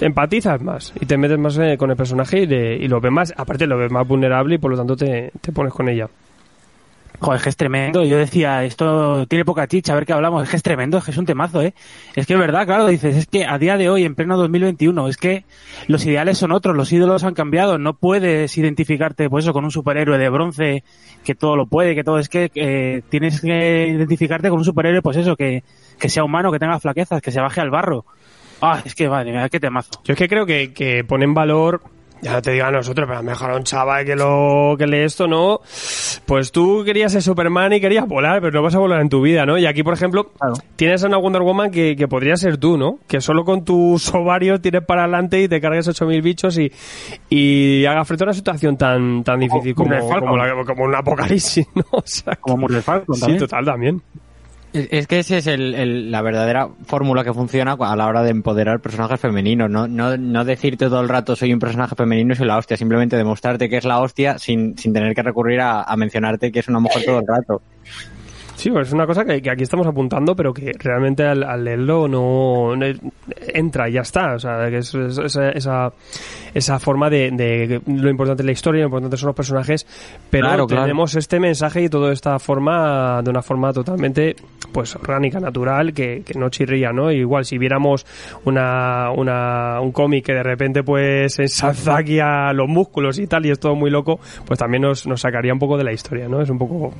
[0.00, 3.12] empatizas más y te metes más eh, con el personaje y, le- y lo ves
[3.12, 6.08] más, aparte lo ves más vulnerable y por lo tanto te, te pones con ella.
[7.20, 8.04] Joder, es que es tremendo.
[8.04, 10.42] Yo decía, esto tiene poca chicha, a ver qué hablamos.
[10.42, 11.72] Es que es tremendo, es que es un temazo, ¿eh?
[12.16, 15.08] Es que es verdad, claro, dices, es que a día de hoy, en pleno 2021,
[15.08, 15.44] es que
[15.86, 17.78] los ideales son otros, los ídolos han cambiado.
[17.78, 20.84] No puedes identificarte, pues eso, con un superhéroe de bronce
[21.24, 22.18] que todo lo puede, que todo.
[22.18, 25.62] Es que eh, tienes que identificarte con un superhéroe, pues eso, que,
[25.98, 28.04] que sea humano, que tenga flaquezas, que se baje al barro.
[28.60, 29.90] Ah, es que, madre mía, qué temazo.
[30.04, 31.82] Yo es que creo que, que pone en valor,
[32.22, 35.00] ya no te digo a nosotros, pero mejor a un chaval que lo que lee
[35.02, 35.60] esto, ¿no?
[36.24, 39.20] Pues tú querías ser Superman y querías volar, pero no vas a volar en tu
[39.20, 39.58] vida, ¿no?
[39.58, 40.30] Y aquí, por ejemplo,
[40.76, 42.98] tienes a una Wonder Woman que, que podría ser tú, ¿no?
[43.08, 46.72] Que solo con tus ovarios tires para adelante y te cargues 8.000 bichos y,
[47.28, 50.20] y hagas frente a una situación tan, tan difícil como, Falcon.
[50.20, 51.84] como, la- como un apocalipsis, ¿no?
[51.90, 54.00] O sea, Como Falcon sí, total, también.
[54.74, 58.30] Es que esa es el, el- la verdadera fórmula que funciona a la hora de
[58.30, 59.70] empoderar personajes femeninos.
[59.70, 62.76] No, no, no decirte todo el rato soy un personaje femenino y soy la hostia,
[62.76, 66.58] simplemente demostrarte que es la hostia sin, sin tener que recurrir a, a mencionarte que
[66.58, 67.62] es una mujer todo el rato.
[68.56, 72.06] Sí, es una cosa que, que aquí estamos apuntando, pero que realmente al, al leerlo
[72.08, 72.86] no, no
[73.52, 74.34] entra y ya está.
[74.34, 75.92] O sea, que es, es- esa, esa,
[76.54, 79.86] esa forma de, de lo importante es la historia, lo importante son los personajes,
[80.30, 80.82] pero Claro, claro.
[80.84, 84.36] tenemos este mensaje y toda esta forma de una forma totalmente
[84.72, 87.10] pues orgánica, natural, que, que no chirría, ¿no?
[87.12, 88.06] Igual si viéramos
[88.44, 93.46] una, una, un cómic que de repente pues ensalza aquí a los músculos y tal
[93.46, 96.28] y es todo muy loco, pues también nos, nos sacaría un poco de la historia,
[96.28, 96.40] ¿no?
[96.40, 96.92] Es un poco...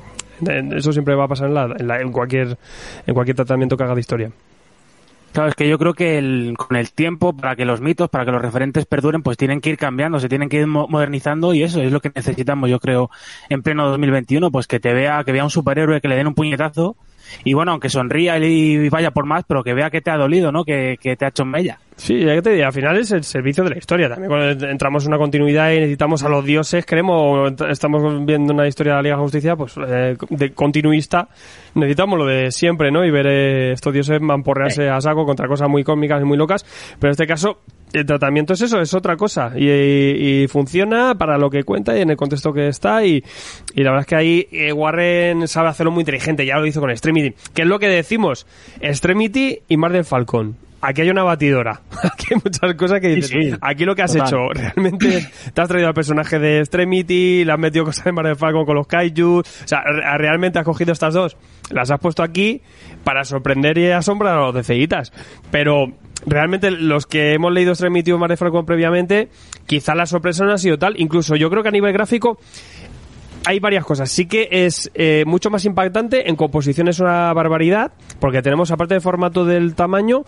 [0.75, 2.57] Eso siempre va a pasar en, la- en la- en cualquier
[3.07, 4.31] en cualquier tratamiento que haga de historia.
[5.33, 8.23] Claro, es que yo creo que el- con el tiempo, para que los mitos, para
[8.23, 11.53] que los referentes perduren, pues tienen que ir cambiando, se tienen que ir mo- modernizando
[11.53, 13.09] y eso es lo que necesitamos, yo creo,
[13.49, 16.35] en pleno 2021, pues que te vea, que vea un superhéroe, que le den un
[16.35, 16.95] puñetazo
[17.43, 20.53] y bueno, aunque sonría y vaya por más, pero que vea que te ha dolido,
[20.53, 20.63] ¿no?
[20.63, 21.79] Que, que te ha hecho mella.
[21.97, 24.09] Sí, ya que te digo, al final es el servicio de la historia.
[24.09, 28.67] También cuando entramos en una continuidad y necesitamos a los dioses, queremos, estamos viendo una
[28.67, 31.29] historia de la Liga de Justicia, pues eh, de continuista,
[31.73, 33.05] necesitamos lo de siempre, ¿no?
[33.05, 36.65] Y ver eh, estos dioses mamporrearse a saco contra cosas muy cómicas y muy locas.
[36.99, 37.61] Pero en este caso,
[37.93, 39.53] el tratamiento es eso, es otra cosa.
[39.55, 43.05] Y, y funciona para lo que cuenta y en el contexto que está.
[43.05, 43.23] Y,
[43.73, 46.81] y la verdad es que ahí eh, Warren sabe hacerlo muy inteligente, ya lo hizo
[46.81, 47.33] con Extremity.
[47.53, 48.45] Que es lo que decimos,
[48.81, 50.64] Extremity y Mar del Falcon.
[50.81, 51.81] Aquí hay una batidora.
[52.03, 53.31] Aquí hay muchas cosas que dices.
[53.31, 53.57] Sí, sí.
[53.61, 54.27] Aquí lo que has Total.
[54.27, 58.25] hecho, realmente te has traído al personaje de Extremity, le has metido cosas de Mar
[58.25, 59.39] del Falcon con los Kaiju.
[59.39, 61.37] O sea, re- realmente has cogido estas dos,
[61.71, 62.61] las has puesto aquí
[63.03, 65.11] para sorprender y asombrar a los DCitas.
[65.51, 65.87] Pero
[66.27, 69.29] realmente los que hemos leído Extremity o Mar del Falcon previamente,
[69.65, 70.99] quizá la sorpresa no ha sido tal.
[70.99, 72.37] Incluso yo creo que a nivel gráfico
[73.45, 74.11] hay varias cosas.
[74.11, 78.95] Sí que es eh, mucho más impactante, en composición es una barbaridad, porque tenemos, aparte
[78.95, 80.23] del formato del tamaño,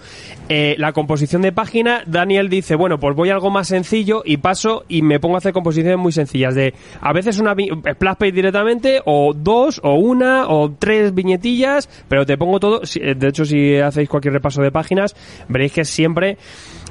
[0.50, 4.38] eh, la composición de página, Daniel dice, bueno, pues voy a algo más sencillo y
[4.38, 8.32] paso y me pongo a hacer composiciones muy sencillas, de a veces una splash page
[8.32, 13.46] directamente, o dos, o una, o tres viñetillas, pero te pongo todo, eh, de hecho
[13.46, 15.16] si hacéis cualquier repaso de páginas,
[15.48, 16.38] veréis que siempre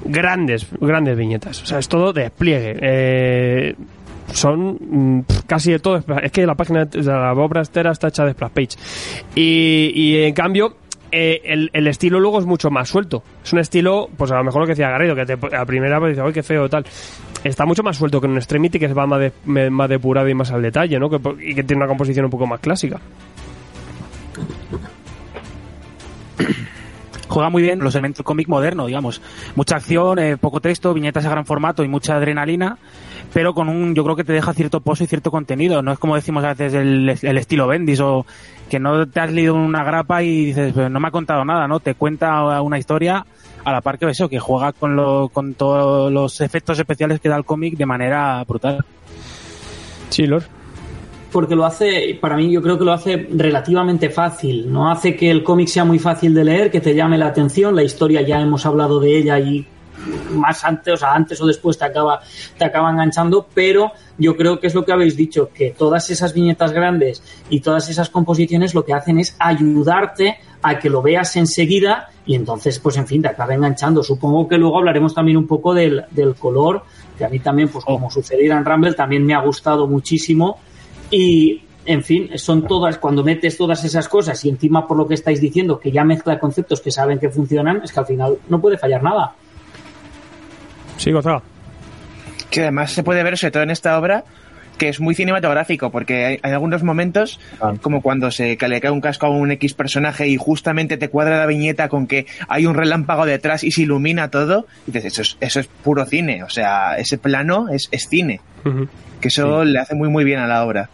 [0.05, 2.77] grandes, grandes viñetas, o sea, es todo despliegue.
[2.81, 3.75] Eh,
[4.33, 6.03] son mm, casi de todo.
[6.23, 8.69] Es que la página, sea, la obra entera está hecha de splash page.
[9.35, 10.77] Y, en cambio,
[11.13, 11.41] eh,
[11.73, 13.23] el, estilo luego es mucho más suelto.
[13.45, 16.17] Es un estilo, pues a lo mejor lo que decía Garrido, que a primera vez
[16.17, 16.69] dice, ¡ay, qué feo!
[16.69, 16.85] tal
[17.45, 20.63] Está mucho más suelto que un Extremity, que va más, de- depurado y más al
[20.63, 21.09] detalle, ¿no?
[21.41, 23.01] Y que tiene una composición un poco más clásica.
[27.29, 29.21] Juega muy bien los elementos cómic moderno, digamos.
[29.55, 32.79] Mucha acción, eh, poco texto, viñetas a gran formato y mucha adrenalina,
[33.33, 35.83] pero con un, yo creo que te deja cierto pozo y cierto contenido.
[35.83, 38.27] No es como decimos a veces el, el estilo Bendis o
[38.69, 41.69] que no te has leído una grapa y dices, "Pues no me ha contado nada,
[41.69, 41.81] ¿no?
[41.81, 43.25] Te cuenta una historia
[43.65, 47.29] a la par que eso, que juega con, lo, con todos los efectos especiales que
[47.29, 48.85] da el cómic de manera brutal.
[50.09, 50.56] Sí, Lord.
[51.33, 55.31] Porque lo hace, para mí yo creo que lo hace relativamente fácil, no hace que
[55.31, 58.41] el cómic sea muy fácil de leer, que te llame la atención, la historia ya
[58.41, 59.67] hemos hablado de ella y
[60.31, 62.21] más antes, o sea, antes o después te acaba,
[62.57, 66.33] te acaba enganchando, pero yo creo que es lo que habéis dicho, que todas esas
[66.33, 71.37] viñetas grandes y todas esas composiciones lo que hacen es ayudarte a que lo veas
[71.37, 74.03] enseguida y entonces, pues en fin, te acaba enganchando.
[74.03, 76.83] Supongo que luego hablaremos también un poco del, del color,
[77.17, 80.59] que a mí también, pues como sucediera en Rumble, también me ha gustado muchísimo
[81.11, 85.15] y, en fin, son todas, cuando metes todas esas cosas y encima por lo que
[85.15, 88.61] estáis diciendo, que ya mezcla conceptos que saben que funcionan, es que al final no
[88.61, 89.35] puede fallar nada.
[90.97, 91.43] Sí, Gonzaga.
[92.51, 94.25] Que además se puede ver, sobre todo en esta obra,
[94.79, 97.41] que es muy cinematográfico, porque hay, hay algunos momentos,
[97.83, 101.09] como cuando se que le cae un casco a un X personaje y justamente te
[101.09, 105.13] cuadra la viñeta con que hay un relámpago detrás y se ilumina todo, y dices,
[105.13, 108.41] eso es, eso es puro cine, o sea, ese plano es, es cine,
[109.21, 110.91] que eso le hace muy muy bien a la obra.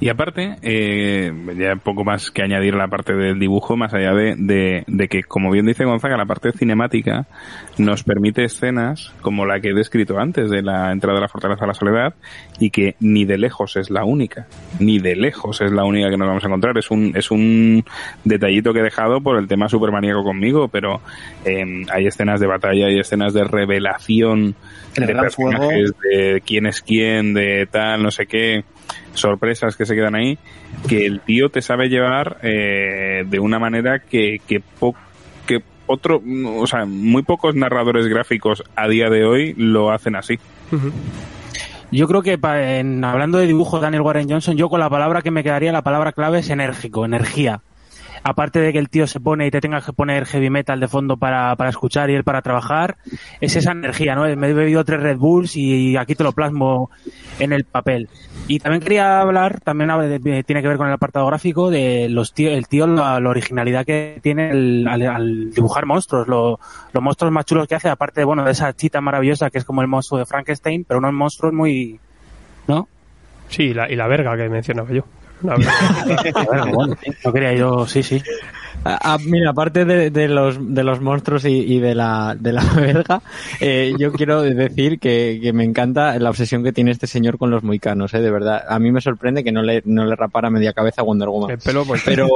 [0.00, 4.34] Y aparte, eh, ya poco más que añadir la parte del dibujo, más allá de,
[4.34, 7.26] de, de que, como bien dice Gonzaga, la parte cinemática
[7.76, 11.64] nos permite escenas como la que he descrito antes de la entrada de la Fortaleza
[11.64, 12.14] a la Soledad
[12.58, 14.46] y que ni de lejos es la única,
[14.78, 16.78] ni de lejos es la única que nos vamos a encontrar.
[16.78, 17.84] Es un, es un
[18.24, 21.02] detallito que he dejado por el tema supermaníaco conmigo, pero
[21.44, 24.54] eh, hay escenas de batalla, hay escenas de revelación
[24.96, 28.64] El de personajes, de quién es quién, de tal, no sé qué,
[29.14, 30.38] sorpresas que se quedan ahí,
[30.88, 34.94] que el tío te sabe llevar eh, de una manera que, que, po-
[35.46, 36.22] que otro,
[36.56, 40.38] o sea, muy pocos narradores gráficos a día de hoy lo hacen así.
[41.90, 45.22] Yo creo que pa- en, hablando de dibujo Daniel Warren Johnson, yo con la palabra
[45.22, 47.62] que me quedaría, la palabra clave es enérgico, energía.
[48.22, 50.88] Aparte de que el tío se pone y te tenga que poner heavy metal de
[50.88, 52.96] fondo para, para escuchar y él para trabajar,
[53.40, 54.22] es esa energía, ¿no?
[54.36, 56.90] Me he bebido tres Red Bulls y aquí te lo plasmo
[57.38, 58.08] en el papel.
[58.46, 59.90] Y también quería hablar, también
[60.44, 64.18] tiene que ver con el apartado gráfico, de los tío, el tío, la, originalidad que
[64.22, 66.58] tiene el- al, dibujar monstruos, lo-
[66.92, 69.80] los monstruos más chulos que hace, aparte, bueno, de esa chita maravillosa que es como
[69.82, 71.98] el monstruo de Frankenstein, pero unos monstruos muy,
[72.68, 72.86] ¿no?
[73.48, 75.04] Sí, y la, y la verga que mencionaba yo.
[75.42, 75.56] La.
[76.46, 78.22] Bueno, bueno, sí, no quería yo, sí, sí.
[78.84, 82.52] Ah, ah, mira, aparte de, de los de los monstruos y, y de la de
[82.52, 83.20] la verga,
[83.60, 87.50] eh, yo quiero decir que, que me encanta la obsesión que tiene este señor con
[87.50, 88.64] los moicanos, eh, de verdad.
[88.66, 91.50] A mí me sorprende que no le no le rapara media cabeza a Wonder Woman.
[91.50, 92.28] El pelo, pues, Pero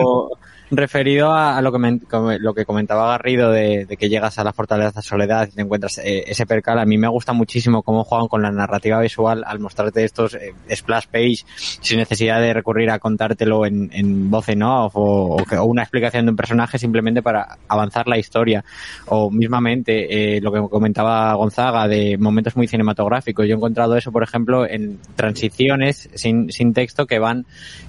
[0.77, 4.45] referido a, a lo que come- lo que comentaba Garrido de, de que llegas a
[4.45, 8.05] la fortaleza Soledad y te encuentras eh, ese percal, a mí me gusta muchísimo cómo
[8.05, 11.45] juegan con la narrativa visual al mostrarte estos eh, splash page
[11.81, 15.83] sin necesidad de recurrir a contártelo en, en voz en off o, o o una
[15.83, 18.65] explicación de un personaje simplemente para avanzar la historia.
[19.07, 23.47] O mismamente eh, lo que comentaba Gonzaga de momentos muy cinematográficos.
[23.47, 27.47] Yo he encontrado eso por ejemplo en transiciones sin, sin texto que van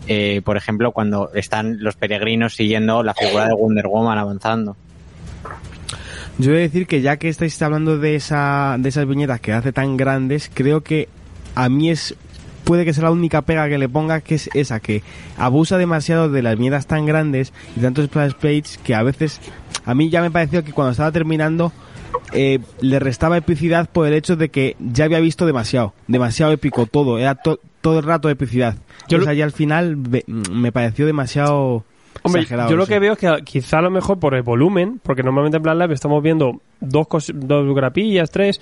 [0.07, 4.75] eh, por ejemplo cuando están los peregrinos siguiendo la figura de Wonder Woman avanzando
[6.37, 9.53] Yo voy a decir que ya que estáis hablando de esa de esas viñetas que
[9.53, 11.07] hace tan grandes, creo que
[11.55, 12.15] a mí es
[12.65, 15.03] puede que sea la única pega que le ponga que es esa que
[15.37, 19.39] abusa demasiado de las viñetas tan grandes y tantos splash page que a veces
[19.85, 21.71] a mí ya me pareció que cuando estaba terminando
[22.33, 26.85] eh, le restaba epicidad por el hecho de que ya había visto demasiado, demasiado épico
[26.87, 28.75] todo, era to- todo el rato epicidad.
[29.07, 29.97] Yo lo- ahí al final
[30.51, 31.83] me pareció demasiado
[32.25, 34.99] Hombre, exagerado yo lo que veo es que quizá a lo mejor por el volumen,
[35.03, 38.59] porque normalmente en Black Live estamos viendo dos, cos- dos grapillas, tres.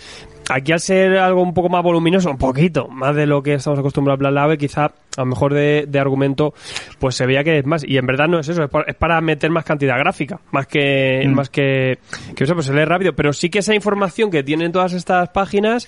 [0.50, 3.80] Aquí al ser algo un poco más voluminoso, un poquito más de lo que estamos
[3.80, 4.92] acostumbrados a Black Live, quizá a
[5.22, 6.54] lo mejor de, de argumento,
[7.00, 7.84] pues se veía que es más.
[7.88, 10.68] Y en verdad no es eso, es, por- es para meter más cantidad gráfica, más
[10.68, 12.00] que, más que,
[12.36, 13.14] que eso, pues se lee rápido.
[13.14, 15.88] Pero sí que esa información que tienen todas estas páginas,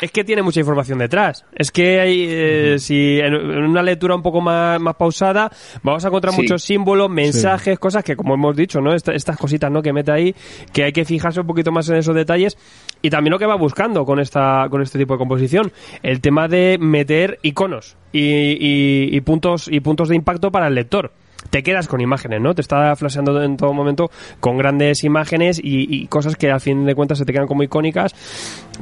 [0.00, 1.44] es que tiene mucha información detrás.
[1.54, 5.50] Es que hay, eh, si en, en una lectura un poco más, más pausada,
[5.82, 6.42] vamos a encontrar Sí.
[6.42, 8.94] muchos símbolos, mensajes, cosas que, como hemos dicho, ¿no?
[8.94, 9.80] Esta- estas cositas, ¿no?
[9.82, 10.34] Que mete ahí,
[10.72, 12.56] que hay que fijarse un poquito más en esos detalles.
[13.02, 15.72] Y también lo que va buscando con esta, con este tipo de composición.
[16.02, 20.74] El tema de meter iconos y, y- y puntos, y puntos de impacto para el
[20.74, 21.12] lector
[21.50, 22.54] te quedas con imágenes, ¿no?
[22.54, 26.84] Te está flasheando en todo momento con grandes imágenes y, y cosas que al fin
[26.84, 28.14] de cuentas se te quedan como icónicas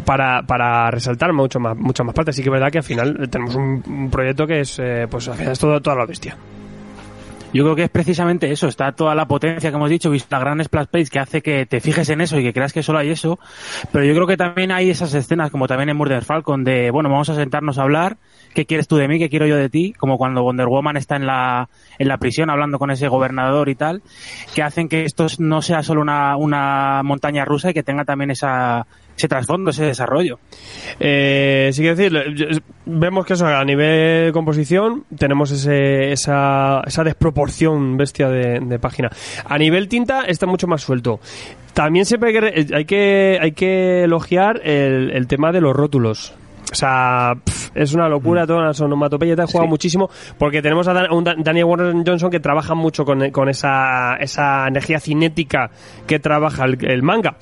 [0.05, 2.37] para, para resaltar mucho más, muchas más partes.
[2.37, 5.29] Sí que es verdad que al final tenemos un, un proyecto que es, eh, pues
[5.29, 6.37] al final es todo, toda la bestia.
[7.55, 10.63] Yo creo que es precisamente eso, está toda la potencia que hemos dicho, la gran
[10.65, 13.11] splash page que hace que te fijes en eso y que creas que solo hay
[13.11, 13.39] eso,
[13.93, 17.11] pero yo creo que también hay esas escenas, como también en Murder Falcon, de, bueno,
[17.11, 18.17] vamos a sentarnos a hablar,
[18.55, 19.21] ¿qué quieres tú de mí?
[19.21, 19.93] ¿Qué quiero yo de ti?
[19.93, 21.69] Como cuando Wonder Woman está en la,
[22.01, 24.03] en la prisión hablando con ese gobernador y tal,
[24.53, 28.33] que hacen que esto no sea solo una, una montaña rusa y que tenga también
[28.33, 28.85] esa,
[29.17, 30.39] ese trasfondo, ese desarrollo.
[31.01, 37.97] Eh, sí que decir, vemos que eso a nivel composición tenemos ese, esa, esa desproporción
[37.97, 39.11] bestia de, de página.
[39.45, 41.21] A nivel tinta está mucho más suelto.
[41.73, 45.75] También siempre hay que, re- hay que, hay que elogiar el, el tema de los
[45.75, 46.35] rótulos.
[46.73, 50.89] O sea, pf, es una locura toda la onomatopeya, te ha jugado muchísimo porque tenemos
[50.89, 54.67] a, Dan- a un Dan- Daniel Warren Johnson que trabaja mucho con, con esa, esa
[54.67, 55.71] energía cinética
[56.07, 57.37] que trabaja el, el manga.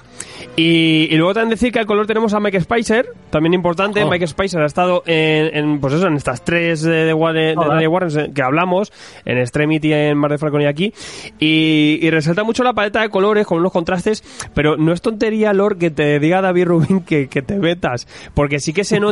[0.57, 4.03] Y, y luego también decir que al color tenemos a Mike Spicer, también importante.
[4.03, 4.11] Oh.
[4.11, 7.55] Mike Spicer ha estado en, en, pues eso, en estas tres de, de, de- de.
[7.55, 8.93] Daniel Warren eh, que hablamos,
[9.25, 10.93] en Extremity, en Mar de Falcon y aquí.
[11.39, 15.53] Y, y resalta mucho la paleta de colores con unos contrastes, pero no es tontería,
[15.55, 19.12] Lord, que te diga David Rubin que, que te metas, porque sí que se nota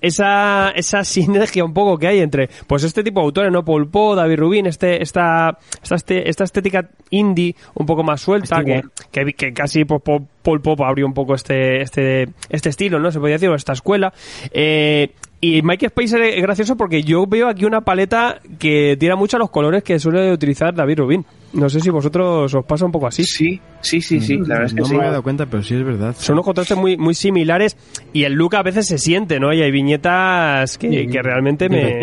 [0.00, 3.64] esa, esa sinergia un poco que hay entre pues este tipo de autores, ¿no?
[3.64, 8.64] Paul Poe, David Rubin, este, esta, esta, este- esta estética indie un poco más suelta,
[8.64, 8.82] que,
[9.12, 10.02] que, que casi pues,
[10.42, 13.10] Paul Pope abrió un poco este, este, este estilo, ¿no?
[13.10, 14.12] Se podría decir, o esta escuela.
[14.52, 15.10] Eh,
[15.44, 19.40] y Mike Spicer es gracioso porque yo veo aquí una paleta que tira mucho a
[19.40, 21.26] los colores que suele utilizar David Rubin.
[21.54, 23.24] No sé si vosotros os pasa un poco así.
[23.24, 24.92] Sí, sí, sí, sí, la verdad es que no sí.
[24.92, 26.14] me había dado cuenta, pero sí es verdad.
[26.16, 27.76] Son unos contrastes muy, muy similares
[28.12, 29.52] y el look a veces se siente, ¿no?
[29.52, 32.00] Y hay viñetas que, que realmente me...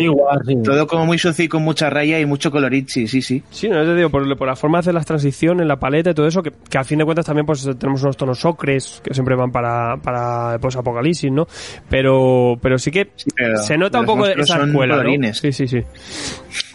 [0.62, 3.42] Todo como muy sucio y con mucha raya y mucho colorichi, sí, sí.
[3.50, 6.14] Sí, no, te digo, por, por la forma de hacer las transiciones, la paleta y
[6.14, 9.14] todo eso, que, que al fin de cuentas también pues tenemos unos tonos ocres que
[9.14, 11.46] siempre van para, para pues, apocalipsis, ¿no?
[11.88, 15.34] Pero, pero sí que pero- se nota un poco los monstruos esa son escuela, ¿no?
[15.34, 15.82] Sí, sí, sí.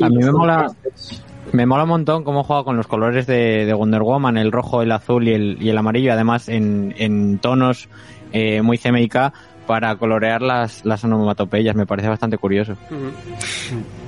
[0.03, 0.71] A mí me mola,
[1.51, 4.81] me mola un montón cómo juega con los colores de, de Wonder Woman, el rojo,
[4.81, 7.87] el azul y el, y el amarillo, además en, en tonos
[8.33, 9.15] eh, muy CMYK
[9.67, 12.75] para colorear las, las onomatopeyas, me parece bastante curioso.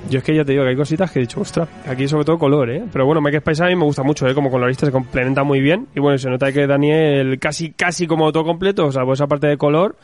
[0.08, 2.24] Yo es que ya te digo que hay cositas que he dicho, ostras, aquí sobre
[2.24, 2.84] todo color, ¿eh?
[2.92, 4.34] Pero bueno, Mike Spicer a mí me gusta mucho, ¿eh?
[4.34, 5.86] Como colorista se complementa muy bien.
[5.94, 9.26] Y bueno, se nota que Daniel casi casi como todo completo, o sea, pues esa
[9.26, 9.96] parte de color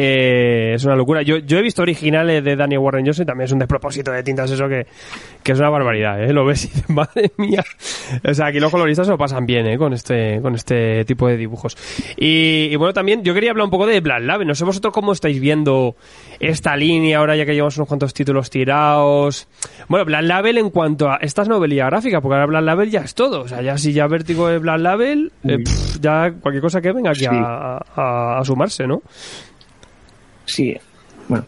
[0.00, 1.22] eh, es una locura.
[1.22, 4.48] Yo, yo he visto originales de Daniel Warren Johnson también es un despropósito de tintas
[4.48, 4.86] eso que,
[5.42, 6.32] que es una barbaridad, ¿eh?
[6.32, 7.64] Lo ves y dices, madre mía.
[8.24, 9.76] O sea, aquí los coloristas se lo pasan bien, ¿eh?
[9.76, 11.76] Con este, con este tipo de dibujos.
[12.16, 14.46] Y, y bueno, también yo quería hablar un poco de Black Label.
[14.46, 15.96] No sé vosotros cómo estáis viendo
[16.38, 19.48] esta línea ahora ya que llevamos unos cuantos títulos tirados.
[19.88, 23.00] Bueno, Black Label en cuanto a esta es novelía gráfica, porque ahora Black Label ya
[23.00, 23.40] es todo.
[23.42, 26.92] O sea, ya si ya Vértigo de Black Label, eh, pff, ya cualquier cosa que
[26.92, 27.26] venga aquí Sí.
[27.30, 29.02] a, a- a sumarse, ¿no?
[30.48, 30.76] Sí.
[31.28, 31.46] Bueno,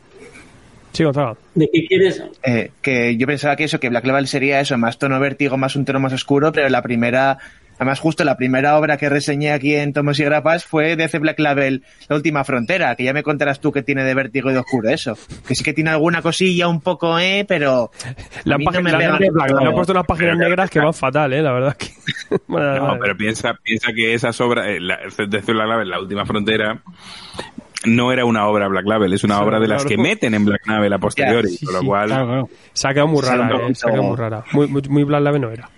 [0.93, 1.37] Sí, Gonzalo.
[1.55, 2.23] ¿De qué quieres?
[2.43, 5.77] eh, que yo pensaba que eso, que Black Label sería eso, más tono vértigo, más
[5.77, 7.39] un tono más oscuro, pero la primera,
[7.77, 11.21] además justo la primera obra que reseñé aquí en Tomos y Grapas fue de ese
[11.21, 14.53] Black Label, La Última Frontera, que ya me contarás tú que tiene de vértigo y
[14.53, 15.17] de oscuro eso.
[15.47, 17.93] Que sí que tiene alguna cosilla un poco, eh, pero...
[18.43, 19.61] La a mí no página, me la- pega.
[19.61, 21.41] le han puesto unas páginas negras que van fatal, ¿eh?
[21.41, 21.87] La verdad que...
[22.49, 26.81] No, pero piensa, piensa que esas obras, eh, la, de Black Label, La Última Frontera,
[27.87, 29.97] no era una obra Black Label, es una Sí, obra de las claro.
[29.97, 32.07] que meten en Black Label a posteriori, Sí, con lo cual...
[32.09, 32.49] Claro, claro.
[32.73, 33.53] Se ha quedado muy rara, ¿eh?
[33.53, 34.45] poquito- Se ha quedado muy rara.
[34.53, 35.69] Muy, muy, muy Black Label no era.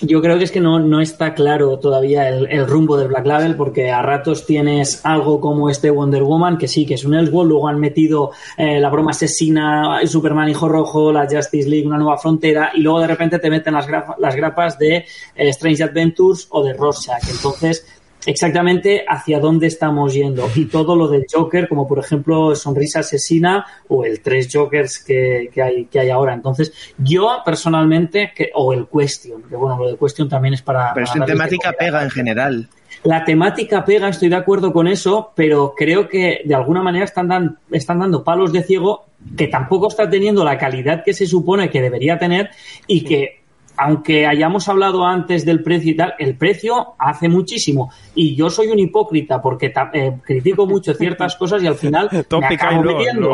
[0.00, 3.26] Yo creo que es que no, no está claro todavía el, el rumbo del Black
[3.26, 7.12] Label porque a ratos tienes algo como este Wonder Woman que sí, que es un
[7.14, 11.98] Elseworld, luego han metido eh, la broma asesina, Superman Hijo Rojo, la Justice League, una
[11.98, 15.04] nueva frontera y luego de repente te meten las, graf- las grapas de eh,
[15.36, 17.28] Strange Adventures o de Rorschach.
[17.28, 17.86] Entonces
[18.28, 20.48] exactamente hacia dónde estamos yendo.
[20.54, 25.50] Y todo lo del Joker, como por ejemplo Sonrisa Asesina o el tres Jokers que,
[25.52, 26.34] que hay, que hay ahora.
[26.34, 30.92] Entonces, yo personalmente, que, o el Question, que bueno, lo de Question también es para...
[30.94, 32.68] Pero para es en darles de temática pega en general.
[33.04, 37.28] La temática pega, estoy de acuerdo con eso, pero creo que de alguna manera están,
[37.28, 39.04] dan- están dando palos de ciego
[39.36, 42.50] que tampoco está teniendo la calidad que se supone que debería tener
[42.86, 43.37] y que,
[43.78, 47.90] aunque hayamos hablado antes del precio y tal, el precio hace muchísimo.
[48.14, 52.40] Y yo soy un hipócrita porque eh, critico mucho ciertas cosas y al final Todo
[52.40, 53.28] me acabo metiendo.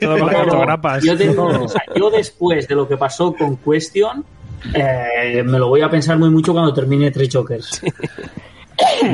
[0.00, 0.16] todo.
[1.04, 4.24] Yo, tengo- o sea, yo después de lo que pasó con Question,
[4.74, 7.82] eh, me lo voy a pensar muy mucho cuando termine Tres Jokers.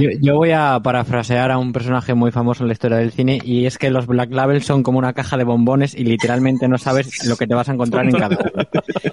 [0.01, 3.41] Yo, yo voy a parafrasear a un personaje muy famoso en la historia del cine
[3.43, 6.79] y es que los Black Label son como una caja de bombones y literalmente no
[6.79, 8.63] sabes lo que te vas a encontrar en cada uno.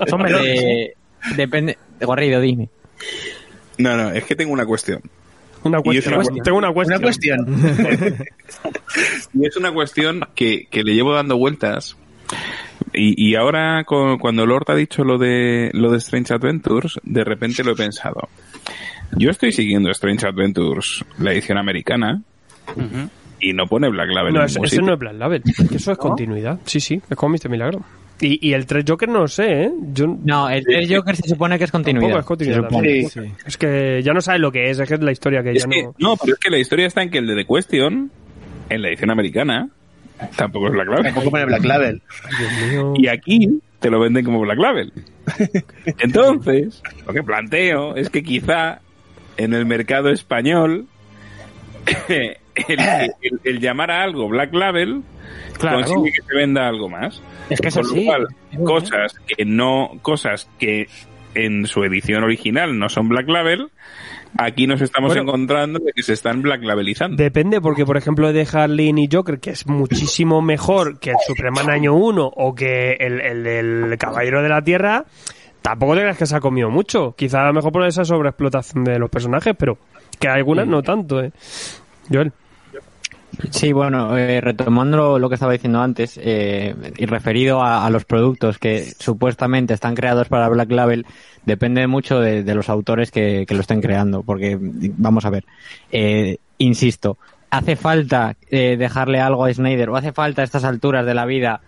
[0.07, 0.47] Son melones.
[0.59, 0.93] Eh,
[1.35, 1.77] depende.
[2.01, 2.69] Gorrido, dime.
[3.77, 5.01] No, no, es que tengo una cuestión.
[5.63, 6.13] Una Y es cuestión.
[6.13, 6.43] una cuestión.
[6.43, 6.97] Tengo una cuestión.
[6.99, 8.25] Una cuestión.
[9.33, 11.97] Y es una cuestión que, que le llevo dando vueltas.
[12.93, 17.23] Y, y ahora, cu- cuando Lord ha dicho lo de, lo de Strange Adventures, de
[17.23, 18.29] repente lo he pensado.
[19.17, 22.21] Yo estoy siguiendo Strange Adventures, la edición americana,
[23.39, 25.41] y no pone Black Label No, en eso, eso no es Black Label.
[25.45, 26.59] es que Eso es continuidad.
[26.65, 27.49] Sí, sí, es como Mr.
[27.49, 27.81] Milagro.
[28.21, 29.71] Y, y el 3 Joker no sé, ¿eh?
[29.93, 32.19] Yo No, el tres Joker se supone que es continuidad.
[32.19, 32.69] es continuidad.
[33.45, 35.63] Es que ya no sabes lo que es, es que es la historia que Es
[35.63, 35.95] ya que- no...
[35.97, 38.11] no, pero es que la historia está en que el de The Question,
[38.69, 39.67] en la edición americana,
[40.37, 41.03] tampoco es Black Label.
[41.05, 42.01] Tampoco pone Black Label.
[42.95, 44.93] Y aquí te lo venden como Black Label.
[45.99, 48.79] Entonces, lo que planteo es que quizá
[49.37, 50.85] en el mercado español
[52.55, 52.79] el,
[53.21, 55.01] el- el llamar a algo Black Label
[55.59, 55.77] Claro.
[55.83, 57.21] consigue que se venda algo más.
[57.49, 58.05] Es que es Con lo así.
[58.05, 58.27] cual,
[58.63, 60.87] cosas que no, cosas que
[61.35, 63.69] en su edición original no son Black Label,
[64.37, 65.23] aquí nos estamos Bueno.
[65.23, 67.17] encontrando de que se están Black Labelizando.
[67.21, 71.69] Depende, porque por ejemplo de Harleen y Joker, que es muchísimo mejor que el Superman
[71.69, 75.05] Año 1 o que el, el Caballero de la Tierra,
[75.61, 77.15] tampoco te creas que se ha comido mucho.
[77.17, 79.77] Quizá a lo mejor por esa sobreexplotación de los personajes, pero
[80.19, 81.31] que algunas no tanto, ¿eh?
[82.11, 82.31] Joel.
[83.49, 88.59] Sí, bueno, eh, retomando lo, que estaba diciendo antes eh, y referido a, los productos
[88.59, 91.05] que supuestamente están creados para Black Label,
[91.45, 95.45] depende mucho de, los autores que, lo estén creando, porque vamos a ver,
[95.91, 97.17] eh, insisto,
[97.49, 101.25] hace falta eh, dejarle algo a Snyder o hace falta a estas alturas de la
[101.25, 101.61] vida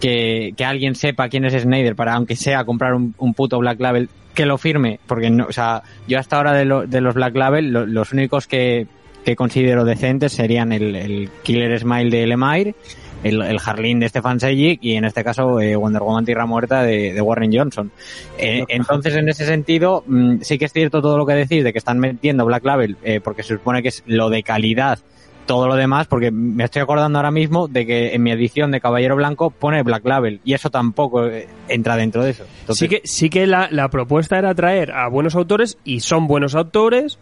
[0.00, 4.46] que, alguien sepa quién es Snyder para aunque sea comprar un, puto Black Label que
[4.46, 7.86] lo firme, porque no, o sea, yo hasta ahora de, de los Black Label lo-
[7.86, 8.86] los únicos que,
[9.24, 12.74] que considero decentes serían el, el Killer Smile de Lemire,
[13.22, 16.82] el, el Harleen de Stefan Sejic y en este caso eh, Wonder Woman Tierra Muerta
[16.82, 17.92] de, de Warren Johnson.
[18.38, 21.72] Eh, entonces, en ese sentido, mm, sí que es cierto todo lo que decís de
[21.72, 24.98] que están metiendo Black Label eh, porque se supone que es lo de calidad
[25.46, 28.80] todo lo demás, porque me estoy acordando ahora mismo de que en mi edición de
[28.80, 32.44] Caballero Blanco pone Black Label y eso tampoco eh, entra dentro de eso.
[32.60, 36.26] Entonces, Sí que, sí que la, la propuesta era traer a buenos autores, y son
[36.26, 37.18] buenos autores,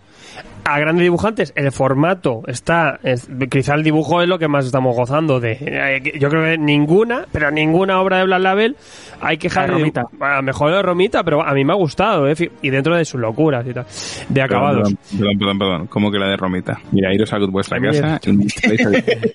[0.64, 1.52] a grandes dibujantes.
[1.56, 5.56] El formato está, es- quizá el dibujo es lo que más estamos gozando de.
[5.60, 8.76] eh, Yo creo que ninguna, pero ninguna obra de Black Label
[9.20, 10.02] hay que dejar Romita.
[10.20, 13.04] A lo mejor de Romita, pero a mí me ha gustado, eh, y dentro de
[13.04, 13.84] sus locuras y tal,
[14.28, 14.94] de acabados.
[14.94, 15.86] Perdón, perdón, perdón, perdón.
[15.88, 16.78] ¿Cómo que la de Romita?
[16.92, 18.32] Mira, iros a vuestra casa y.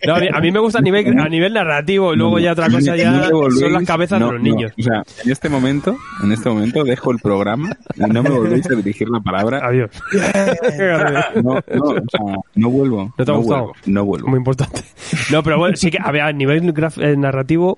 [0.08, 2.52] No, a, mí, a mí me gusta a nivel, a nivel narrativo, y luego ya
[2.54, 4.50] otra cosa ya No me volvéis- son las cabezas no, de los no.
[4.50, 4.72] niños.
[4.80, 8.66] O sea, en este momento, en este momento dejo el programa y no me volvéis
[8.70, 9.60] a dirigir la palabra.
[9.66, 9.90] Adiós.
[11.42, 13.14] No, no, o sea, no vuelvo.
[13.18, 13.62] ¿No te ha gustado?
[13.62, 14.28] vuelvo, no vuelvo.
[14.28, 14.84] Muy importante.
[15.32, 17.78] No, pero bueno, sí que a ver, a nivel eh, narrativo,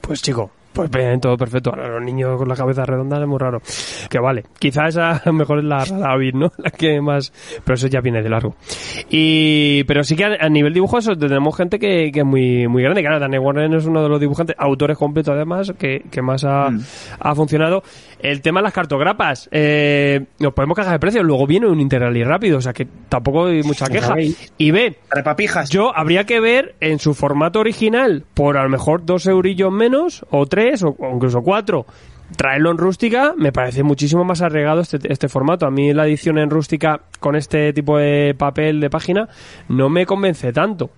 [0.00, 1.70] pues chico, pues bien, todo perfecto.
[1.70, 3.62] Ahora los niños con la cabeza redonda es muy raro.
[4.10, 6.52] Que vale, quizá esa mejor es la avis, ¿no?
[6.58, 7.32] La que más...
[7.64, 8.56] Pero eso ya viene de largo.
[9.08, 9.84] Y...
[9.84, 12.82] Pero sí que a, a nivel dibujo eso tenemos gente que, que es muy, muy
[12.82, 13.00] grande.
[13.02, 16.68] Claro, Danny Warren es uno de los dibujantes, autores completos además, que, que más ha,
[17.20, 17.82] ha funcionado.
[18.18, 21.22] El tema de las cartograpas, eh, nos podemos cagar de precio.
[21.22, 24.14] Luego viene un integral y rápido, o sea que tampoco hay mucha queja.
[24.58, 25.68] Y ve, Repapijas.
[25.68, 30.24] yo habría que ver en su formato original por a lo mejor dos eurillos menos,
[30.30, 31.86] o tres, o, incluso cuatro.
[32.36, 35.66] Traerlo en rústica me parece muchísimo más arregado este, este formato.
[35.66, 39.28] A mí la edición en rústica con este tipo de papel de página
[39.68, 40.90] no me convence tanto.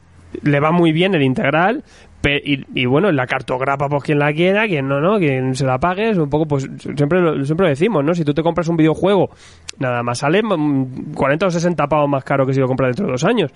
[0.42, 1.82] Le va muy bien el integral,
[2.28, 5.78] y, y bueno, la cartograpa, pues quien la quiera, quien no, no, quien se la
[5.78, 8.14] pague, es un poco, pues siempre lo, siempre lo decimos, ¿no?
[8.14, 9.30] Si tú te compras un videojuego,
[9.78, 13.06] nada más sale mm, 40 o 60 pavos más caro que si lo compras dentro
[13.06, 13.52] de dos años.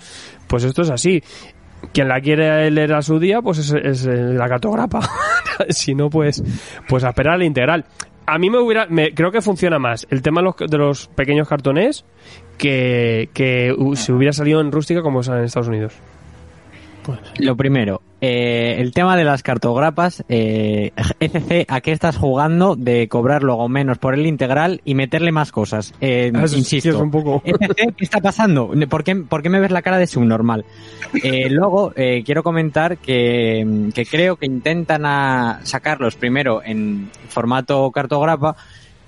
[0.46, 1.22] Pues esto es así.
[1.92, 5.00] Quien la quiere leer a su día, pues es, es, eh, la cartograpa.
[5.68, 6.42] si no, pues,
[6.88, 7.84] pues a esperar la integral.
[8.26, 11.08] A mí me hubiera, me, creo que funciona más el tema de los, de los
[11.08, 12.04] pequeños cartones
[12.58, 15.94] que, que se hubiera salido en rústica como sale en Estados Unidos.
[17.38, 23.08] Lo primero, eh, el tema de las cartograpas, eh, ECC, ¿a qué estás jugando de
[23.08, 25.94] cobrar luego menos por el integral y meterle más cosas?
[26.00, 28.70] Eh, Ah, eso insisto, es un poco- ECC, ¿qué está pasando?
[28.88, 30.64] ¿Por qué, por qué me ves la cara de subnormal?
[31.22, 37.90] Eh, luego, eh, quiero comentar que, que creo que intentan a sacarlos primero en formato
[37.90, 38.56] cartograpa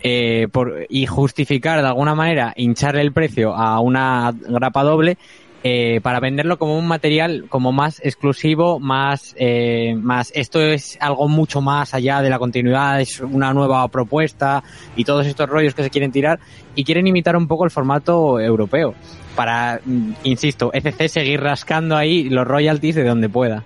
[0.05, 5.17] eh, por, y justificar de alguna manera hincharle el precio a una grapa doble
[5.65, 11.29] eh, para venderlo como un material como más exclusivo, más, eh, más esto es algo
[11.29, 14.63] mucho más allá de la continuidad, es una nueva propuesta
[14.97, 16.41] y todos estos rollos que se quieren tirar
[16.75, 18.95] y quieren imitar un poco el formato europeo
[19.37, 23.63] para, mm, insisto, ECC seguir rascando ahí los royalties de donde pueda.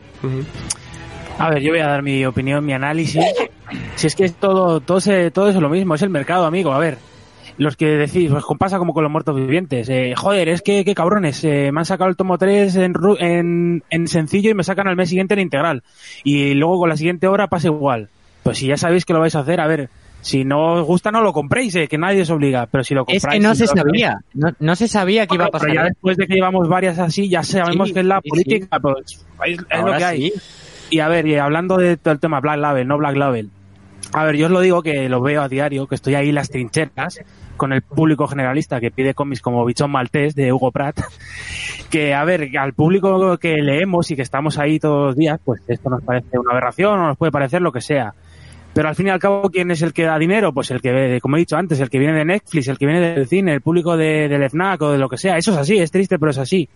[1.38, 3.24] A ver, yo voy a dar mi opinión, mi análisis.
[3.96, 6.46] Si es que es todo, todo, se- todo eso es lo mismo, es el mercado,
[6.46, 6.72] amigo.
[6.72, 6.98] A ver,
[7.58, 9.88] los que decís, pues pasa como con los muertos vivientes.
[9.88, 13.82] Eh, joder, es que, qué cabrones, eh, me han sacado el tomo 3 en, en,
[13.90, 15.82] en sencillo y me sacan al mes siguiente en integral.
[16.24, 18.08] Y luego con la siguiente hora pasa igual.
[18.42, 19.88] Pues si ya sabéis que lo vais a hacer, a ver,
[20.20, 22.66] si no os gusta no lo compréis, eh, que nadie os obliga.
[22.66, 23.24] Pero si lo compráis...
[23.24, 25.68] Es que no si se sabía, no, no se sabía que iba a pasar.
[25.70, 28.28] pero ya después de que llevamos varias así, ya sabemos Sí, que es la sí,
[28.28, 30.30] política, pues es, es lo que hay.
[30.30, 30.32] sí.
[30.88, 33.50] Y a ver, y hablando de todo el tema Black Label, no Black Label.
[34.16, 36.36] A ver, yo os lo digo que lo veo a diario, que estoy ahí en
[36.36, 37.20] las trincheras
[37.58, 41.00] con el público generalista que pide cómics como Bichón Maltés de Hugo Pratt.
[41.90, 45.62] Que, a ver, al público que leemos y que estamos ahí todos los días, pues
[45.68, 48.12] esto nos parece una aberración o nos puede parecer lo que sea.
[48.72, 50.52] Pero al fin y al cabo, ¿quién es el que da dinero?
[50.52, 53.14] Pues el que, como he dicho antes, el que viene de Netflix, el que viene
[53.14, 55.36] del cine, el público de, del FNAC o de lo que sea.
[55.36, 56.68] Eso es así, es triste, pero es así.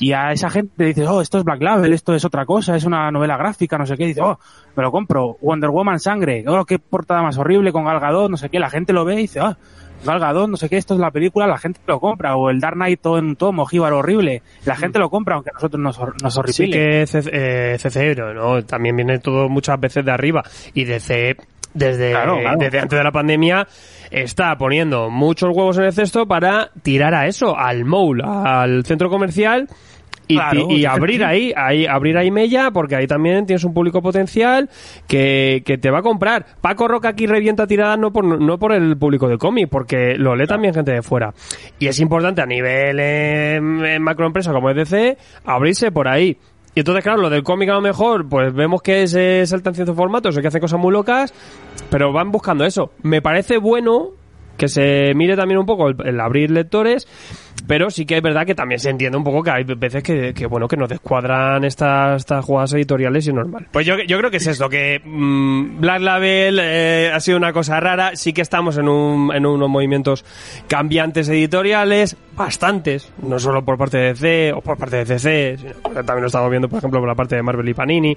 [0.00, 2.84] Y a esa gente dices, oh, esto es Black Label, esto es otra cosa, es
[2.84, 4.06] una novela gráfica, no sé qué.
[4.06, 4.38] Dice, oh,
[4.76, 5.36] me lo compro.
[5.40, 8.58] Wonder Woman Sangre, oh, qué portada más horrible con Gal Gadot, no sé qué.
[8.58, 9.56] La gente lo ve y dice, oh,
[10.04, 12.36] Gal Gadot, no sé qué, esto es la película, la gente lo compra.
[12.36, 14.42] O el Dark Knight todo en un tomo, Jíbaro horrible.
[14.64, 16.70] La gente lo compra, aunque a nosotros nos, nos Sí horripile.
[16.70, 20.42] que CC, eh, CC, no, también viene todo muchas veces de arriba.
[20.74, 21.36] Y DC,
[21.78, 22.58] desde, Claro, claro.
[22.58, 23.66] desde antes de la pandemia,
[24.10, 29.08] está poniendo muchos huevos en el cesto para tirar a eso, al mall, al centro
[29.10, 29.68] comercial.
[30.30, 33.64] Y, Claro, y- y sí, abrir ahí, ahí, abrir ahí Mella, porque ahí también tienes
[33.64, 34.68] un público potencial
[35.06, 36.44] que, que te va a comprar.
[36.60, 40.36] Paco Roca aquí revienta tiradas no por, no por el público de cómic, porque lo
[40.36, 41.32] lee también gente de fuera.
[41.78, 45.16] Y es importante a nivel eh, macroempresa como es DC,
[45.46, 46.36] abrirse por ahí.
[46.74, 49.96] Y entonces, claro, lo del cómic a lo mejor, pues vemos que se saltan ciertos
[49.96, 51.32] formatos, o que hacen cosas muy locas,
[51.90, 52.92] pero van buscando eso.
[53.02, 54.10] Me parece bueno
[54.58, 57.06] que se mire también un poco el, abrir lectores,
[57.66, 60.46] pero sí que es verdad que también se entiende un poco que hay veces que,
[60.46, 63.68] bueno, que nos descuadran estas, estas jugadas editoriales y normal.
[63.72, 67.52] Pues yo, yo creo que es esto, que mm, Black Label eh, ha sido una
[67.52, 70.24] cosa rara, sí que estamos en, un, en unos movimientos
[70.66, 75.74] cambiantes editoriales, bastantes, no solo por parte de DC o por parte de CC, sino
[76.04, 78.16] también lo estamos viendo, por ejemplo, por la parte de Marvel y Panini.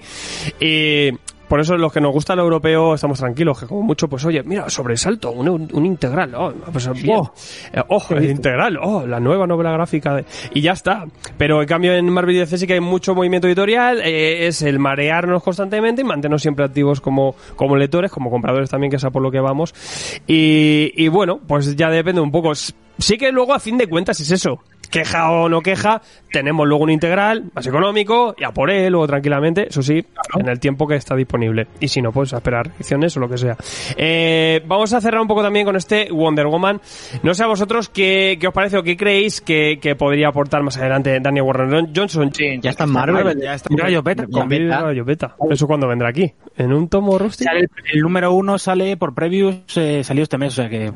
[0.59, 1.11] Y
[1.51, 4.41] por eso los que nos gusta el europeo estamos tranquilos, que como mucho, pues oye,
[4.41, 7.17] mira, sobresalto, un, un, integral, oh, pues bien.
[7.17, 7.33] Oh.
[7.73, 11.03] Eh, ojo, el integral, oh, la nueva novela gráfica, de- y ya está.
[11.37, 14.61] Pero en cambio en Marvel y DC sí que hay mucho movimiento editorial, eh, es
[14.61, 19.09] el marearnos constantemente y mantenernos siempre activos como, como lectores, como compradores también, que sea
[19.09, 19.75] por lo que vamos.
[20.27, 22.53] Y, y bueno, pues ya depende un poco.
[22.55, 24.61] Sí que luego a fin de cuentas es eso.
[24.91, 29.07] Queja o no queja, tenemos luego un integral más económico, y a por él, luego
[29.07, 30.05] tranquilamente, eso sí,
[30.37, 31.67] en el tiempo que está disponible.
[31.79, 33.57] Y si no, pues a esperar ediciones o lo que sea.
[33.97, 36.81] Eh, vamos a cerrar un poco también con este Wonder Woman.
[37.23, 40.61] No sé a vosotros qué, qué os parece o qué creéis que, que podría aportar
[40.61, 42.31] más adelante Daniel Warren Johnson.
[42.61, 43.39] Ya está en Marvel.
[43.41, 43.69] Ya está.
[43.69, 44.25] Mira, yo beta.
[44.27, 44.49] Ya Con.
[44.49, 45.35] Rayo Beta.
[45.49, 46.33] ¿Eso cuándo vendrá aquí?
[46.57, 47.51] ¿En un tomo rústico?
[47.51, 50.91] El número uno sale por previews, eh, salió este mes, o sea que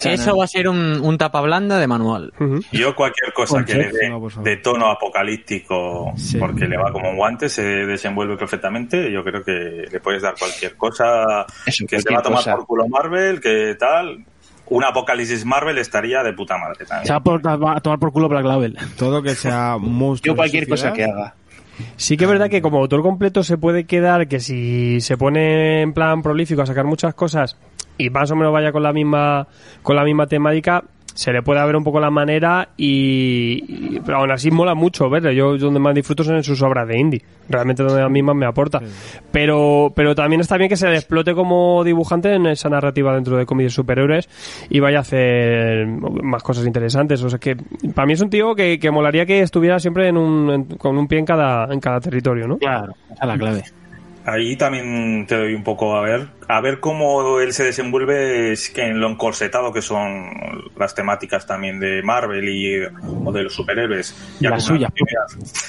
[0.00, 2.32] Eso va a ser un, un tapa blanda de manual.
[2.72, 6.38] Yo cualquier cosa que le dé no, de tono apocalíptico, Sí.
[6.38, 9.10] porque le va como un guante, se desenvuelve perfectamente.
[9.12, 12.38] Yo creo que le puedes dar cualquier cosa Eso, que te cualquier va a tomar
[12.38, 12.56] cosa.
[12.56, 14.24] por culo Marvel, que tal.
[14.68, 17.06] Un apocalipsis Marvel estaría de puta madre también.
[17.06, 18.76] se va a, por- va a tomar por culo Black Label.
[18.98, 20.32] Todo que sea monstruo.
[20.34, 21.34] Yo cualquier cosa que haga.
[21.96, 25.82] Sí que es verdad que como autor completo se puede quedar que si se pone
[25.82, 27.56] en plan prolífico a sacar muchas cosas
[27.98, 29.46] y más o menos vaya con la misma
[29.82, 30.82] con la misma temática
[31.14, 35.08] se le puede ver un poco la manera y, y- pero aún así mola mucho
[35.08, 37.22] verlo yo donde más disfruto son en sus obras de indie.
[37.48, 38.80] Realmente donde a mí más me aporta.
[39.32, 43.38] Pero pero también está bien que se le explote como dibujante en esa narrativa dentro
[43.38, 44.28] de cómics de superhéroes
[44.68, 47.22] y vaya a hacer más cosas interesantes.
[47.22, 47.56] O sea que
[47.94, 50.98] para mí es un tío que, que molaría que estuviera siempre en un, en- con
[50.98, 52.58] un pie en cada en cada territorio ¿no?
[52.58, 53.62] Claro, esa es la clave.
[54.26, 59.00] Ahí también te doy un poco a ver, a ver cómo él se desenvuelve en
[59.00, 60.30] lo encorsetado que son
[60.76, 62.82] las temáticas también de Marvel y
[63.24, 64.36] o de los superhéroes.
[64.40, 64.92] Ya La suya.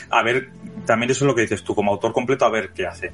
[0.10, 0.50] A ver,
[0.86, 3.12] también eso es lo que dices tú, como autor completo, a ver qué hace.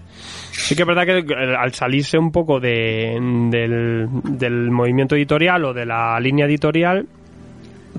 [0.51, 3.17] Sí que es verdad que eh, al salirse un poco de,
[3.51, 7.05] del, del movimiento editorial o de la línea editorial,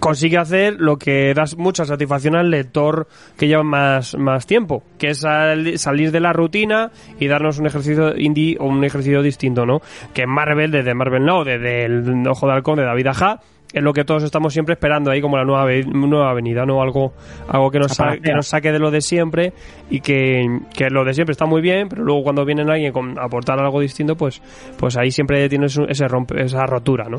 [0.05, 5.09] consigue hacer lo que da mucha satisfacción al lector que lleva más, más tiempo, que
[5.09, 9.65] es sal- salir de la rutina y darnos un ejercicio indie o un ejercicio distinto,
[9.65, 9.81] ¿no?
[10.13, 13.41] Que Marvel, desde Marvel Now, desde el Ojo de Halcón de David Aja,
[13.73, 16.81] es lo que todos estamos siempre esperando ahí como la nueva, nueva avenida, ¿no?
[16.81, 17.13] Algo,
[17.49, 18.23] algo que, nos sa- Aparece.
[18.29, 19.53] que nos saque de lo de siempre
[19.91, 20.47] y que,
[20.77, 23.81] que lo de siempre está muy bien, pero luego cuando viene alguien con aportar algo
[23.81, 24.41] distinto, pues,
[24.79, 27.19] pues ahí siempre tienes ese rompe, esa rotura, ¿no?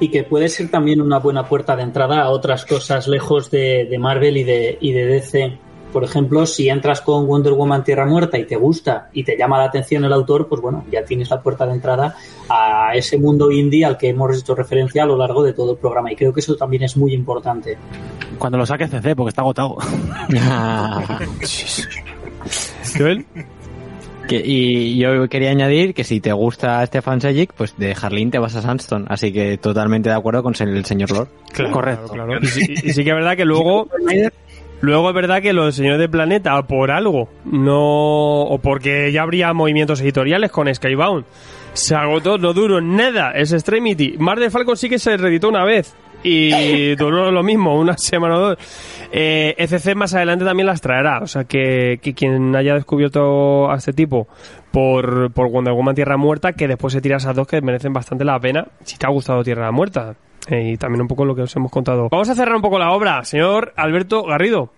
[0.00, 3.86] Y que puede ser también una buena puerta de entrada a otras cosas lejos de,
[3.90, 5.58] de Marvel y de, y de DC.
[5.92, 9.56] Por ejemplo, si entras con Wonder Woman Tierra Muerta y te gusta y te llama
[9.56, 12.14] la atención el autor, pues bueno, ya tienes la puerta de entrada
[12.48, 15.78] a ese mundo indie al que hemos hecho referencia a lo largo de todo el
[15.78, 16.12] programa.
[16.12, 17.78] Y creo que eso también es muy importante.
[18.38, 19.78] Cuando lo saque CC, porque está agotado.
[22.96, 23.24] Joel.
[24.28, 28.38] Que- y yo quería añadir que si te gusta Stefan Sejic, pues de Harlin te
[28.38, 29.06] vas a Sandstorm.
[29.08, 31.28] Así que totalmente de acuerdo con el señor Lord.
[31.72, 32.12] Correcto.
[32.12, 32.38] Claro.
[32.40, 33.88] Y, sí, y sí que es verdad que luego...
[34.80, 38.42] Luego es verdad que los señores de Planeta, por algo, no.
[38.42, 41.24] o porque ya habría movimientos editoriales con Skybound,
[41.72, 43.32] se agotó, no duró nada.
[43.32, 44.14] Es Extremity.
[44.18, 45.96] Mar de Falcon sí que se reeditó una vez.
[46.22, 48.58] Y duró lo mismo, una semana o dos.
[49.10, 51.20] Eh, ECC más adelante también las traerá.
[51.20, 54.28] O sea que, que quien haya descubierto a este tipo
[54.70, 58.38] por, por Wonder Tierra Muerta, que después se tira esas dos que merecen bastante la
[58.38, 58.66] pena.
[58.84, 60.14] Si te ha gustado Tierra Muerta.
[60.48, 62.08] Eh, y también un poco lo que os hemos contado.
[62.10, 64.72] Vamos a cerrar un poco la obra, señor Alberto Garrido.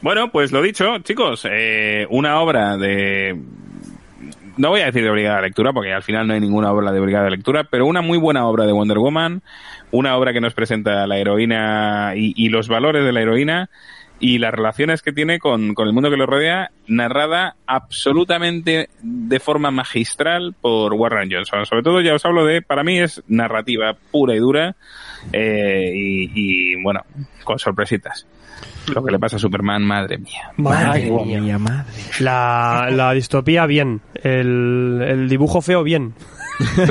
[0.00, 3.38] Bueno, pues lo dicho, chicos, eh, una obra de...
[4.56, 7.00] No voy a decir de obligada lectura, porque al final no hay ninguna obra de
[7.00, 9.42] obligada lectura, pero una muy buena obra de Wonder Woman,
[9.90, 13.68] una obra que nos presenta la heroína y, y los valores de la heroína
[14.18, 19.40] y las relaciones que tiene con, con el mundo que lo rodea, narrada absolutamente de
[19.40, 21.66] forma magistral por Warren Johnson.
[21.66, 24.76] Sobre todo, ya os hablo de, para mí es narrativa pura y dura
[25.32, 27.00] eh, y, y, bueno,
[27.44, 28.26] con sorpresitas.
[28.94, 30.50] Lo que le pasa a Superman, madre mía.
[30.56, 31.58] Madre Mía, mía.
[31.58, 31.84] madre.
[32.20, 34.00] La, la distopía, bien.
[34.22, 36.14] El, el dibujo feo, bien.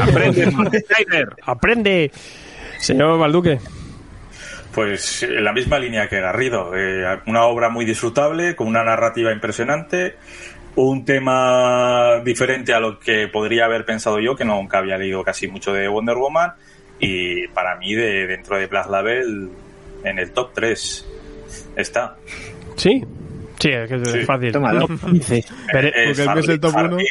[0.01, 1.29] Aprende, Snyder.
[1.45, 2.11] Aprende.
[2.79, 3.59] Señor Balduque.
[4.73, 9.31] Pues en la misma línea que Garrido, eh, una obra muy disfrutable, con una narrativa
[9.31, 10.17] impresionante,
[10.75, 15.47] un tema diferente a lo que podría haber pensado yo, que nunca había leído casi
[15.47, 16.51] mucho de Wonder Woman,
[17.00, 19.50] y para mí de dentro de Black Label
[20.04, 21.06] en el top 3
[21.76, 22.16] está.
[22.76, 23.04] ¿Sí?
[23.60, 24.20] Sí, es que es Sí.
[24.24, 24.52] fácil.
[24.52, 24.88] Tómalo.
[24.88, 26.80] Veré- Es porque el que es el top uno.
[26.86, 27.08] Harley,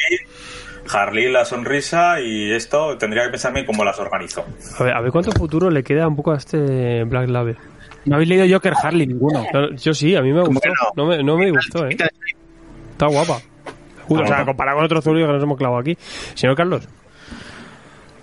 [0.93, 4.45] Harley la sonrisa y esto tendría que pensarme cómo las organizo.
[4.79, 7.57] a, ver, a ver cuánto futuro le queda un poco a este Black Label.
[8.05, 9.43] No habéis leído Joker Harley ninguno.
[9.51, 10.69] No, yo sí, a mí me gustó.
[10.69, 11.03] no?
[11.03, 11.97] No me, no me gustó, ¿eh?
[12.91, 13.39] Está guapa.
[14.07, 15.97] o sea, comparado con otros zulios que nos hemos clavado aquí.
[16.35, 16.87] Señor Carlos.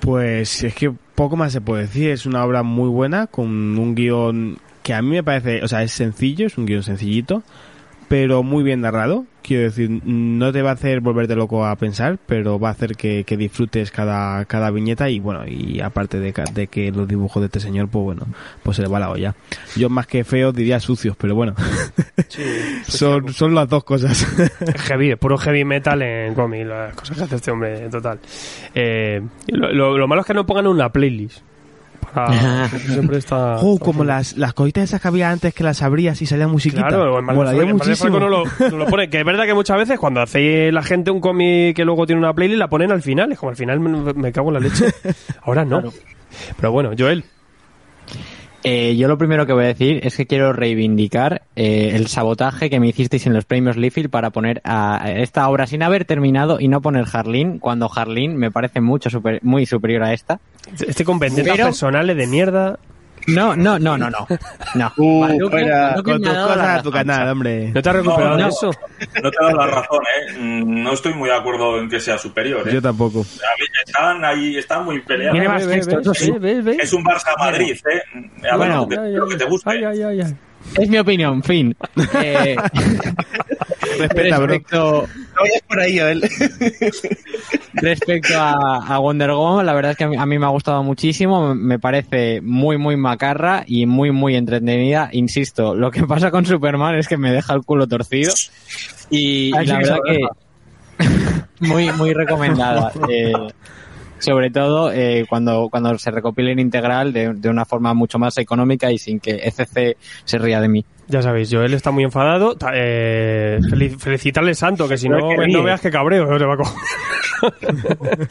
[0.03, 2.11] Pues es que poco más se puede decir.
[2.11, 5.84] Es una obra muy buena, con un guion que a mí me parece, o sea,
[5.84, 7.44] es sencillo, es un guion sencillito,
[8.13, 9.25] pero muy bien narrado.
[9.43, 12.95] Quiero decir, no te va a hacer volverte loco a pensar, pero va a hacer
[12.95, 16.35] que, que disfrutes cada, cada viñeta y bueno, y aparte de,
[16.67, 18.27] que los dibujos de este señor, pues bueno,
[18.63, 19.35] pues se le va la olla.
[19.77, 21.55] Yo más que feos diría sucios, pero bueno,
[22.83, 24.27] son, son las dos cosas.
[24.89, 28.21] Heavy, puro heavy metal en cómic, las cosas que hace este hombre, total.
[28.75, 31.41] Eh, lo, lo- lo malo es que no pongan una playlist.
[32.15, 33.57] Porque siempre está.
[33.57, 36.89] Oh, como las, las cositas esas que había antes que las abrías y salía musiquita.
[36.89, 38.19] Claro, en muchísimo.
[38.19, 39.09] No lo, no lo pone.
[39.09, 42.21] Que es verdad que muchas veces cuando hace la gente un cómic que luego tiene
[42.21, 43.33] una playlist, la ponen al final.
[43.33, 44.87] Es como al final me, me cago en la leche.
[45.43, 45.83] Ahora no.
[46.57, 47.25] Pero bueno, Joel.
[48.65, 52.71] Eh, yo lo primero que voy a decir es que quiero reivindicar eh, el sabotaje
[52.71, 56.61] que me hicisteis en los premios Liefeld para poner a esta obra sin haber terminado
[56.61, 60.39] y no poner Harleen, cuando Harleen me parece mucho super- muy superior a esta.
[60.87, 62.79] Este vendetas Pero- personales de mierda.
[63.29, 64.27] No, no, no, no, no.
[64.75, 64.93] No.
[64.97, 65.95] Uh, fuera.
[66.03, 67.07] Con tus dado la cosas a tu razón.
[67.07, 67.70] canal, hombre.
[67.75, 68.49] ¿No te has recuperado No, de no.
[68.49, 68.70] eso?
[69.23, 70.33] No te doy la razón, ¿eh?
[70.64, 72.73] No estoy muy de acuerdo en que sea superior, ¿eh?
[72.75, 73.20] Yo tampoco.
[73.20, 75.33] A mí están ahí, están muy peleados.
[75.35, 76.31] Tiene más Ve, ve, texto, ve, eso sí.
[76.33, 76.77] ve, ve, ve.
[76.81, 78.03] Es un Barça Madrid, ¿eh?
[78.51, 78.89] A ver, Bueno.
[78.91, 79.70] lo que, te guste.
[79.70, 80.37] Ay, ay, ay, ay.
[80.79, 81.77] Es mi opinión, fin.
[82.15, 82.57] Eh,
[83.99, 86.23] Respeta, respecto, No vayas por ahí, Joel.
[87.75, 90.51] Respecto a, a Wonder Woman, la verdad es que a mí, a mí me ha
[90.51, 95.09] gustado muchísimo, me parece muy, muy macarra y muy, muy entretenida.
[95.13, 98.33] Insisto, lo que pasa con Superman es que me deja el culo torcido.
[99.11, 100.21] Y, la verdad que...
[101.61, 102.93] muy, muy recomendada.
[103.09, 103.33] Eh,
[104.22, 108.38] sobre todo eh, cuando, cuando se recopile en integral de, de una forma mucho más
[108.38, 110.84] económica y sin que ECC se ría de mí.
[111.08, 112.57] Ya sabéis, Joel está muy enfadado.
[112.72, 115.18] Eh, felic- felicitarle santo, que si no,
[115.49, 118.28] no veas que cabreo no te va a coger.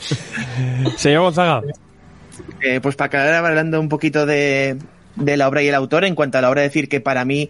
[0.98, 1.62] Señor Gonzaga.
[2.62, 4.78] Eh, pues para acabar hablando un poquito de,
[5.16, 7.50] de la obra y el autor, en cuanto a la obra, decir que para mí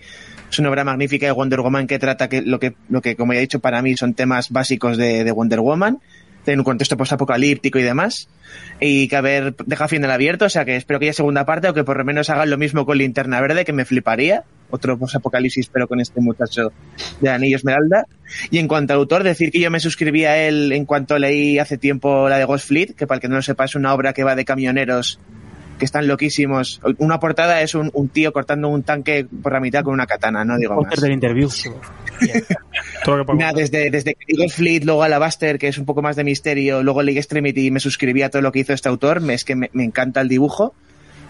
[0.50, 3.34] es una obra magnífica de Wonder Woman que trata que lo que, lo que como
[3.34, 6.00] ya he dicho, para mí son temas básicos de, de Wonder Woman,
[6.46, 8.28] en un contexto postapocalíptico y demás,
[8.80, 11.70] y que a ver, deja final abierto, o sea que espero que haya segunda parte
[11.70, 14.98] o que por lo menos hagan lo mismo con Linterna Verde, que me fliparía, otro
[14.98, 16.72] postapocalipsis pero con este muchacho
[17.20, 18.06] de Anillo Esmeralda.
[18.50, 21.60] Y en cuanto al autor, decir que yo me suscribí a él en cuanto leí
[21.60, 23.94] hace tiempo la de Ghost Fleet, que para el que no lo sepa es una
[23.94, 25.20] obra que va de camioneros
[25.82, 26.80] que están loquísimos.
[27.00, 30.46] Una portada es un, un tío cortando un tanque por la mitad con una katana,
[30.46, 31.02] no digo más.
[31.02, 31.50] del interview.
[33.04, 36.02] Todo lo que Nada, desde, desde que digo Fleet, luego Alabaster, que es un poco
[36.02, 38.90] más de misterio, luego League Extremity y me suscribí a todo lo que hizo este
[38.90, 40.74] autor, me, es que me, me encanta el dibujo.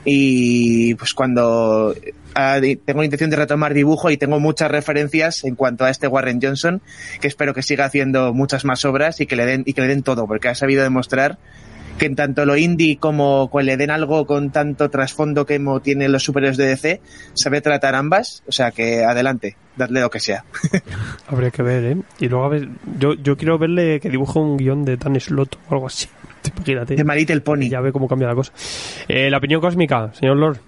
[0.04, 1.94] Y pues cuando
[2.34, 6.08] ah, tengo la intención de retomar dibujo y tengo muchas referencias en cuanto a este
[6.08, 6.82] Warren Johnson,
[7.20, 9.88] que espero que siga haciendo muchas más obras y que le den, y que le
[9.88, 11.38] den todo, porque ha sabido demostrar
[11.98, 16.24] que en tanto lo indie como le den algo con tanto trasfondo que tienen los
[16.24, 17.02] superhéroes de DC,
[17.34, 20.44] sabe tratar ambas, o sea que adelante, dadle lo que sea.
[21.28, 21.98] Habría que ver, ¿eh?
[22.20, 22.70] Y luego, a ver,
[23.00, 26.08] yo, yo quiero verle que dibuja un guion de Dan Slot o algo así.
[26.58, 26.96] Imagínate.
[26.96, 27.70] De My Little Pony.
[27.70, 28.52] Ya ve cómo cambia la cosa.
[29.08, 30.60] Eh, la opinión cósmica, señor Lord.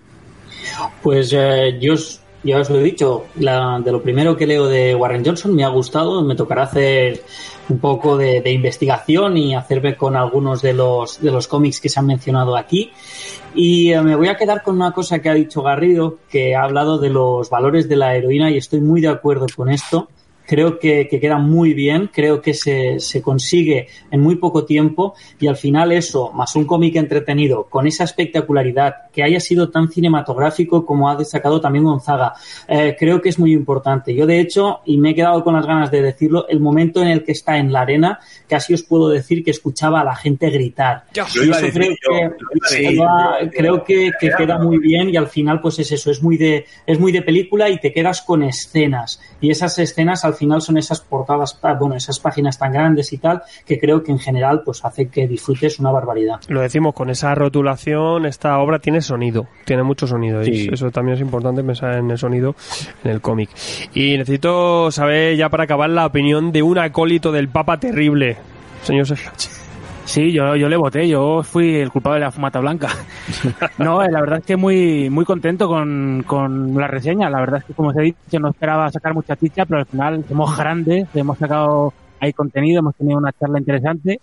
[1.02, 1.96] Pues eh, yo
[2.44, 5.64] ya os lo he dicho, la- de lo primero que leo de Warren Johnson me
[5.64, 7.24] ha gustado, me tocará hacer
[7.70, 11.88] un poco de, de investigación y hacerme con algunos de los, de los cómics que
[11.90, 12.92] se han mencionado aquí.
[13.56, 16.64] Y eh, me voy a quedar con una cosa que ha dicho Garrido, que ha
[16.64, 20.10] hablado de los valores de la heroína y estoy muy de acuerdo con esto.
[20.46, 25.16] Creo que, que queda muy bien, creo que se, se consigue en muy poco tiempo
[25.40, 29.90] y al final eso, más un cómic entretenido, con esa espectacularidad, que haya sido tan
[29.90, 32.34] cinematográfico como ha destacado también Gonzaga,
[32.68, 34.14] eh, creo que es muy importante.
[34.14, 37.08] Yo de hecho, y me he quedado con las ganas de decirlo, el momento en
[37.10, 40.50] el que está en la arena, casi os puedo decir que escuchaba a la gente
[40.50, 41.04] gritar.
[41.14, 42.38] Y eso creo yo,
[42.70, 46.38] que, creo que, que queda muy bien y al final pues es eso, es muy
[46.38, 49.22] de, es muy de película y te quedas con escenas.
[49.42, 53.42] Y esas escenas al final son esas portadas, bueno, esas páginas tan grandes y tal,
[53.66, 56.40] que creo que en general pues hace que disfrutes una barbaridad.
[56.48, 60.44] Lo decimos con esa rotulación, esta obra tiene sonido, tiene mucho sonido.
[60.44, 62.56] y eso también es importante pensar en el sonido
[63.04, 63.50] en el cómic.
[63.94, 68.38] Y necesito saber ya para acabar la opinión de un acólito del Papa Terrible,
[68.84, 69.32] señor Sergio.
[70.06, 72.90] Sí, yo, yo le voté, yo fui el culpable de la fumata blanca.
[73.78, 77.30] No, eh, la verdad es que muy muy contento con, con la reseña.
[77.30, 79.86] La verdad es que, como os he dicho, no esperaba sacar mucha chicha, pero al
[79.86, 84.20] final somos grandes, hemos sacado ahí contenido, hemos tenido una charla interesante.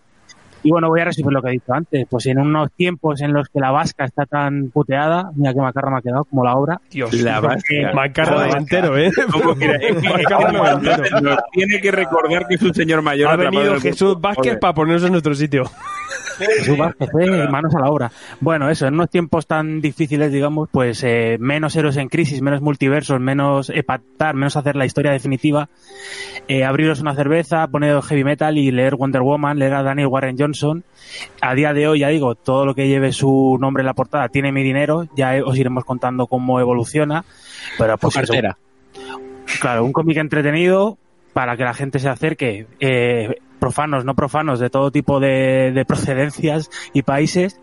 [0.63, 2.07] Y bueno, voy a resumir lo que he dicho antes.
[2.09, 5.91] Pues en unos tiempos en los que la vasca está tan puteada, mira qué macarra
[5.91, 6.81] me ha quedado, como la obra.
[6.91, 7.93] Dios, La vasca.
[7.95, 9.11] Macarra Joder, noventero, ¿eh?
[11.53, 14.21] Tiene que recordar que es un señor mayor Ha venido Jesús.
[14.21, 15.65] Vázquez para ponernos en nuestro sitio.
[16.41, 18.11] Eh, manos a la obra.
[18.41, 22.61] Bueno, eso, en unos tiempos tan difíciles, digamos, pues eh, menos héroes en crisis, menos
[22.61, 25.69] multiversos, menos epatar, menos hacer la historia definitiva,
[26.49, 30.37] eh, abriros una cerveza, poner heavy metal y leer Wonder Woman, leer a Daniel Warren
[30.39, 30.85] Johnson.
[31.41, 34.29] A día de hoy, ya digo, todo lo que lleve su nombre en la portada
[34.29, 37.25] tiene mi dinero, ya os iremos contando cómo evoluciona.
[37.79, 38.57] Pero pues eso, cartera.
[39.61, 40.99] Claro, un cómic entretenido
[41.33, 45.85] para que la gente se acerque, eh, profanos, no profanos, de todo tipo de, de
[45.85, 47.61] procedencias y países.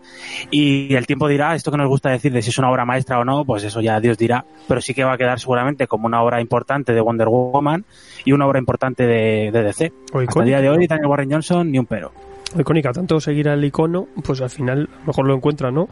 [0.50, 3.18] Y el tiempo dirá, esto que nos gusta decir de si es una obra maestra
[3.18, 4.46] o no, pues eso ya Dios dirá.
[4.66, 7.84] Pero sí que va a quedar seguramente como una obra importante de Wonder Woman
[8.24, 9.92] y una obra importante de, de DC.
[10.14, 12.12] O Hasta el día de hoy, Daniel Warren Johnson, ni un pero.
[12.56, 15.86] Icónica, tanto seguir al icono, pues al final mejor lo encuentra, ¿no?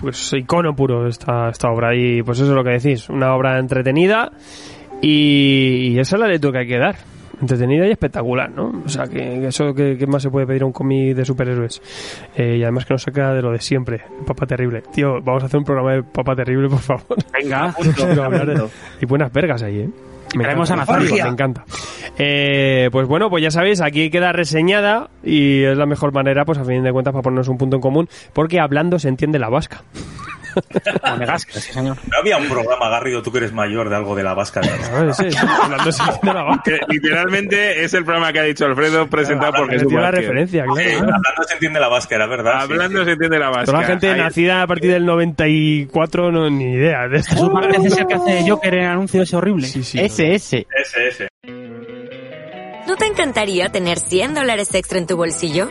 [0.00, 1.94] Pues icono puro esta, esta obra.
[1.94, 4.32] Y pues eso es lo que decís, una obra entretenida
[5.00, 6.96] y, y esa es la lectura que hay que dar.
[7.42, 8.72] Entretenida y espectacular, ¿no?
[8.86, 11.82] O sea, que, eso que, que más se puede pedir a un cómic de superhéroes.
[12.36, 14.82] Eh, y además que nos saca de lo de siempre, el Papa Terrible.
[14.94, 17.04] Tío, vamos a hacer un programa de Papa Terrible, por favor.
[17.32, 17.74] Venga,
[18.24, 18.68] hablar de-
[19.00, 19.90] y buenas vergas ahí, ¿eh?
[20.34, 21.24] Me Traemos encanta, a Nazario.
[21.24, 21.64] me encanta.
[22.16, 26.56] Eh, pues bueno, pues ya sabéis, aquí queda reseñada y es la mejor manera, pues
[26.58, 29.50] a fin de cuentas, para ponernos un punto en común, porque hablando se entiende la
[29.50, 29.82] vasca.
[31.10, 31.96] Monegasca, sí, señor.
[32.10, 34.62] ¿No había un programa, Garrido, tú que eres mayor, de algo de la vasca?
[34.62, 35.16] ¿Sabes?
[35.16, 36.62] Sí, sí, entiende la vasca.
[36.64, 40.64] Que literalmente es el programa que ha dicho Alfredo presentado por Jesús Entiendo la referencia,
[40.64, 40.80] claro.
[40.80, 42.52] Eh, hablando se entiende la vasca, era verdad.
[42.66, 43.04] sí, Hablando sí.
[43.06, 43.64] se entiende la vasca.
[43.64, 47.50] Toda la gente Ahí- nacida a partir del 94, no, ni idea de esto.
[47.50, 49.66] Vázquez es el que hace Joker en el anuncio ese horrible.
[49.66, 49.98] Sí, sí.
[50.00, 50.66] Ese, ese.
[50.80, 51.28] Ese, ese.
[52.86, 55.70] ¿No te encantaría tener 100 dólares extra en tu bolsillo?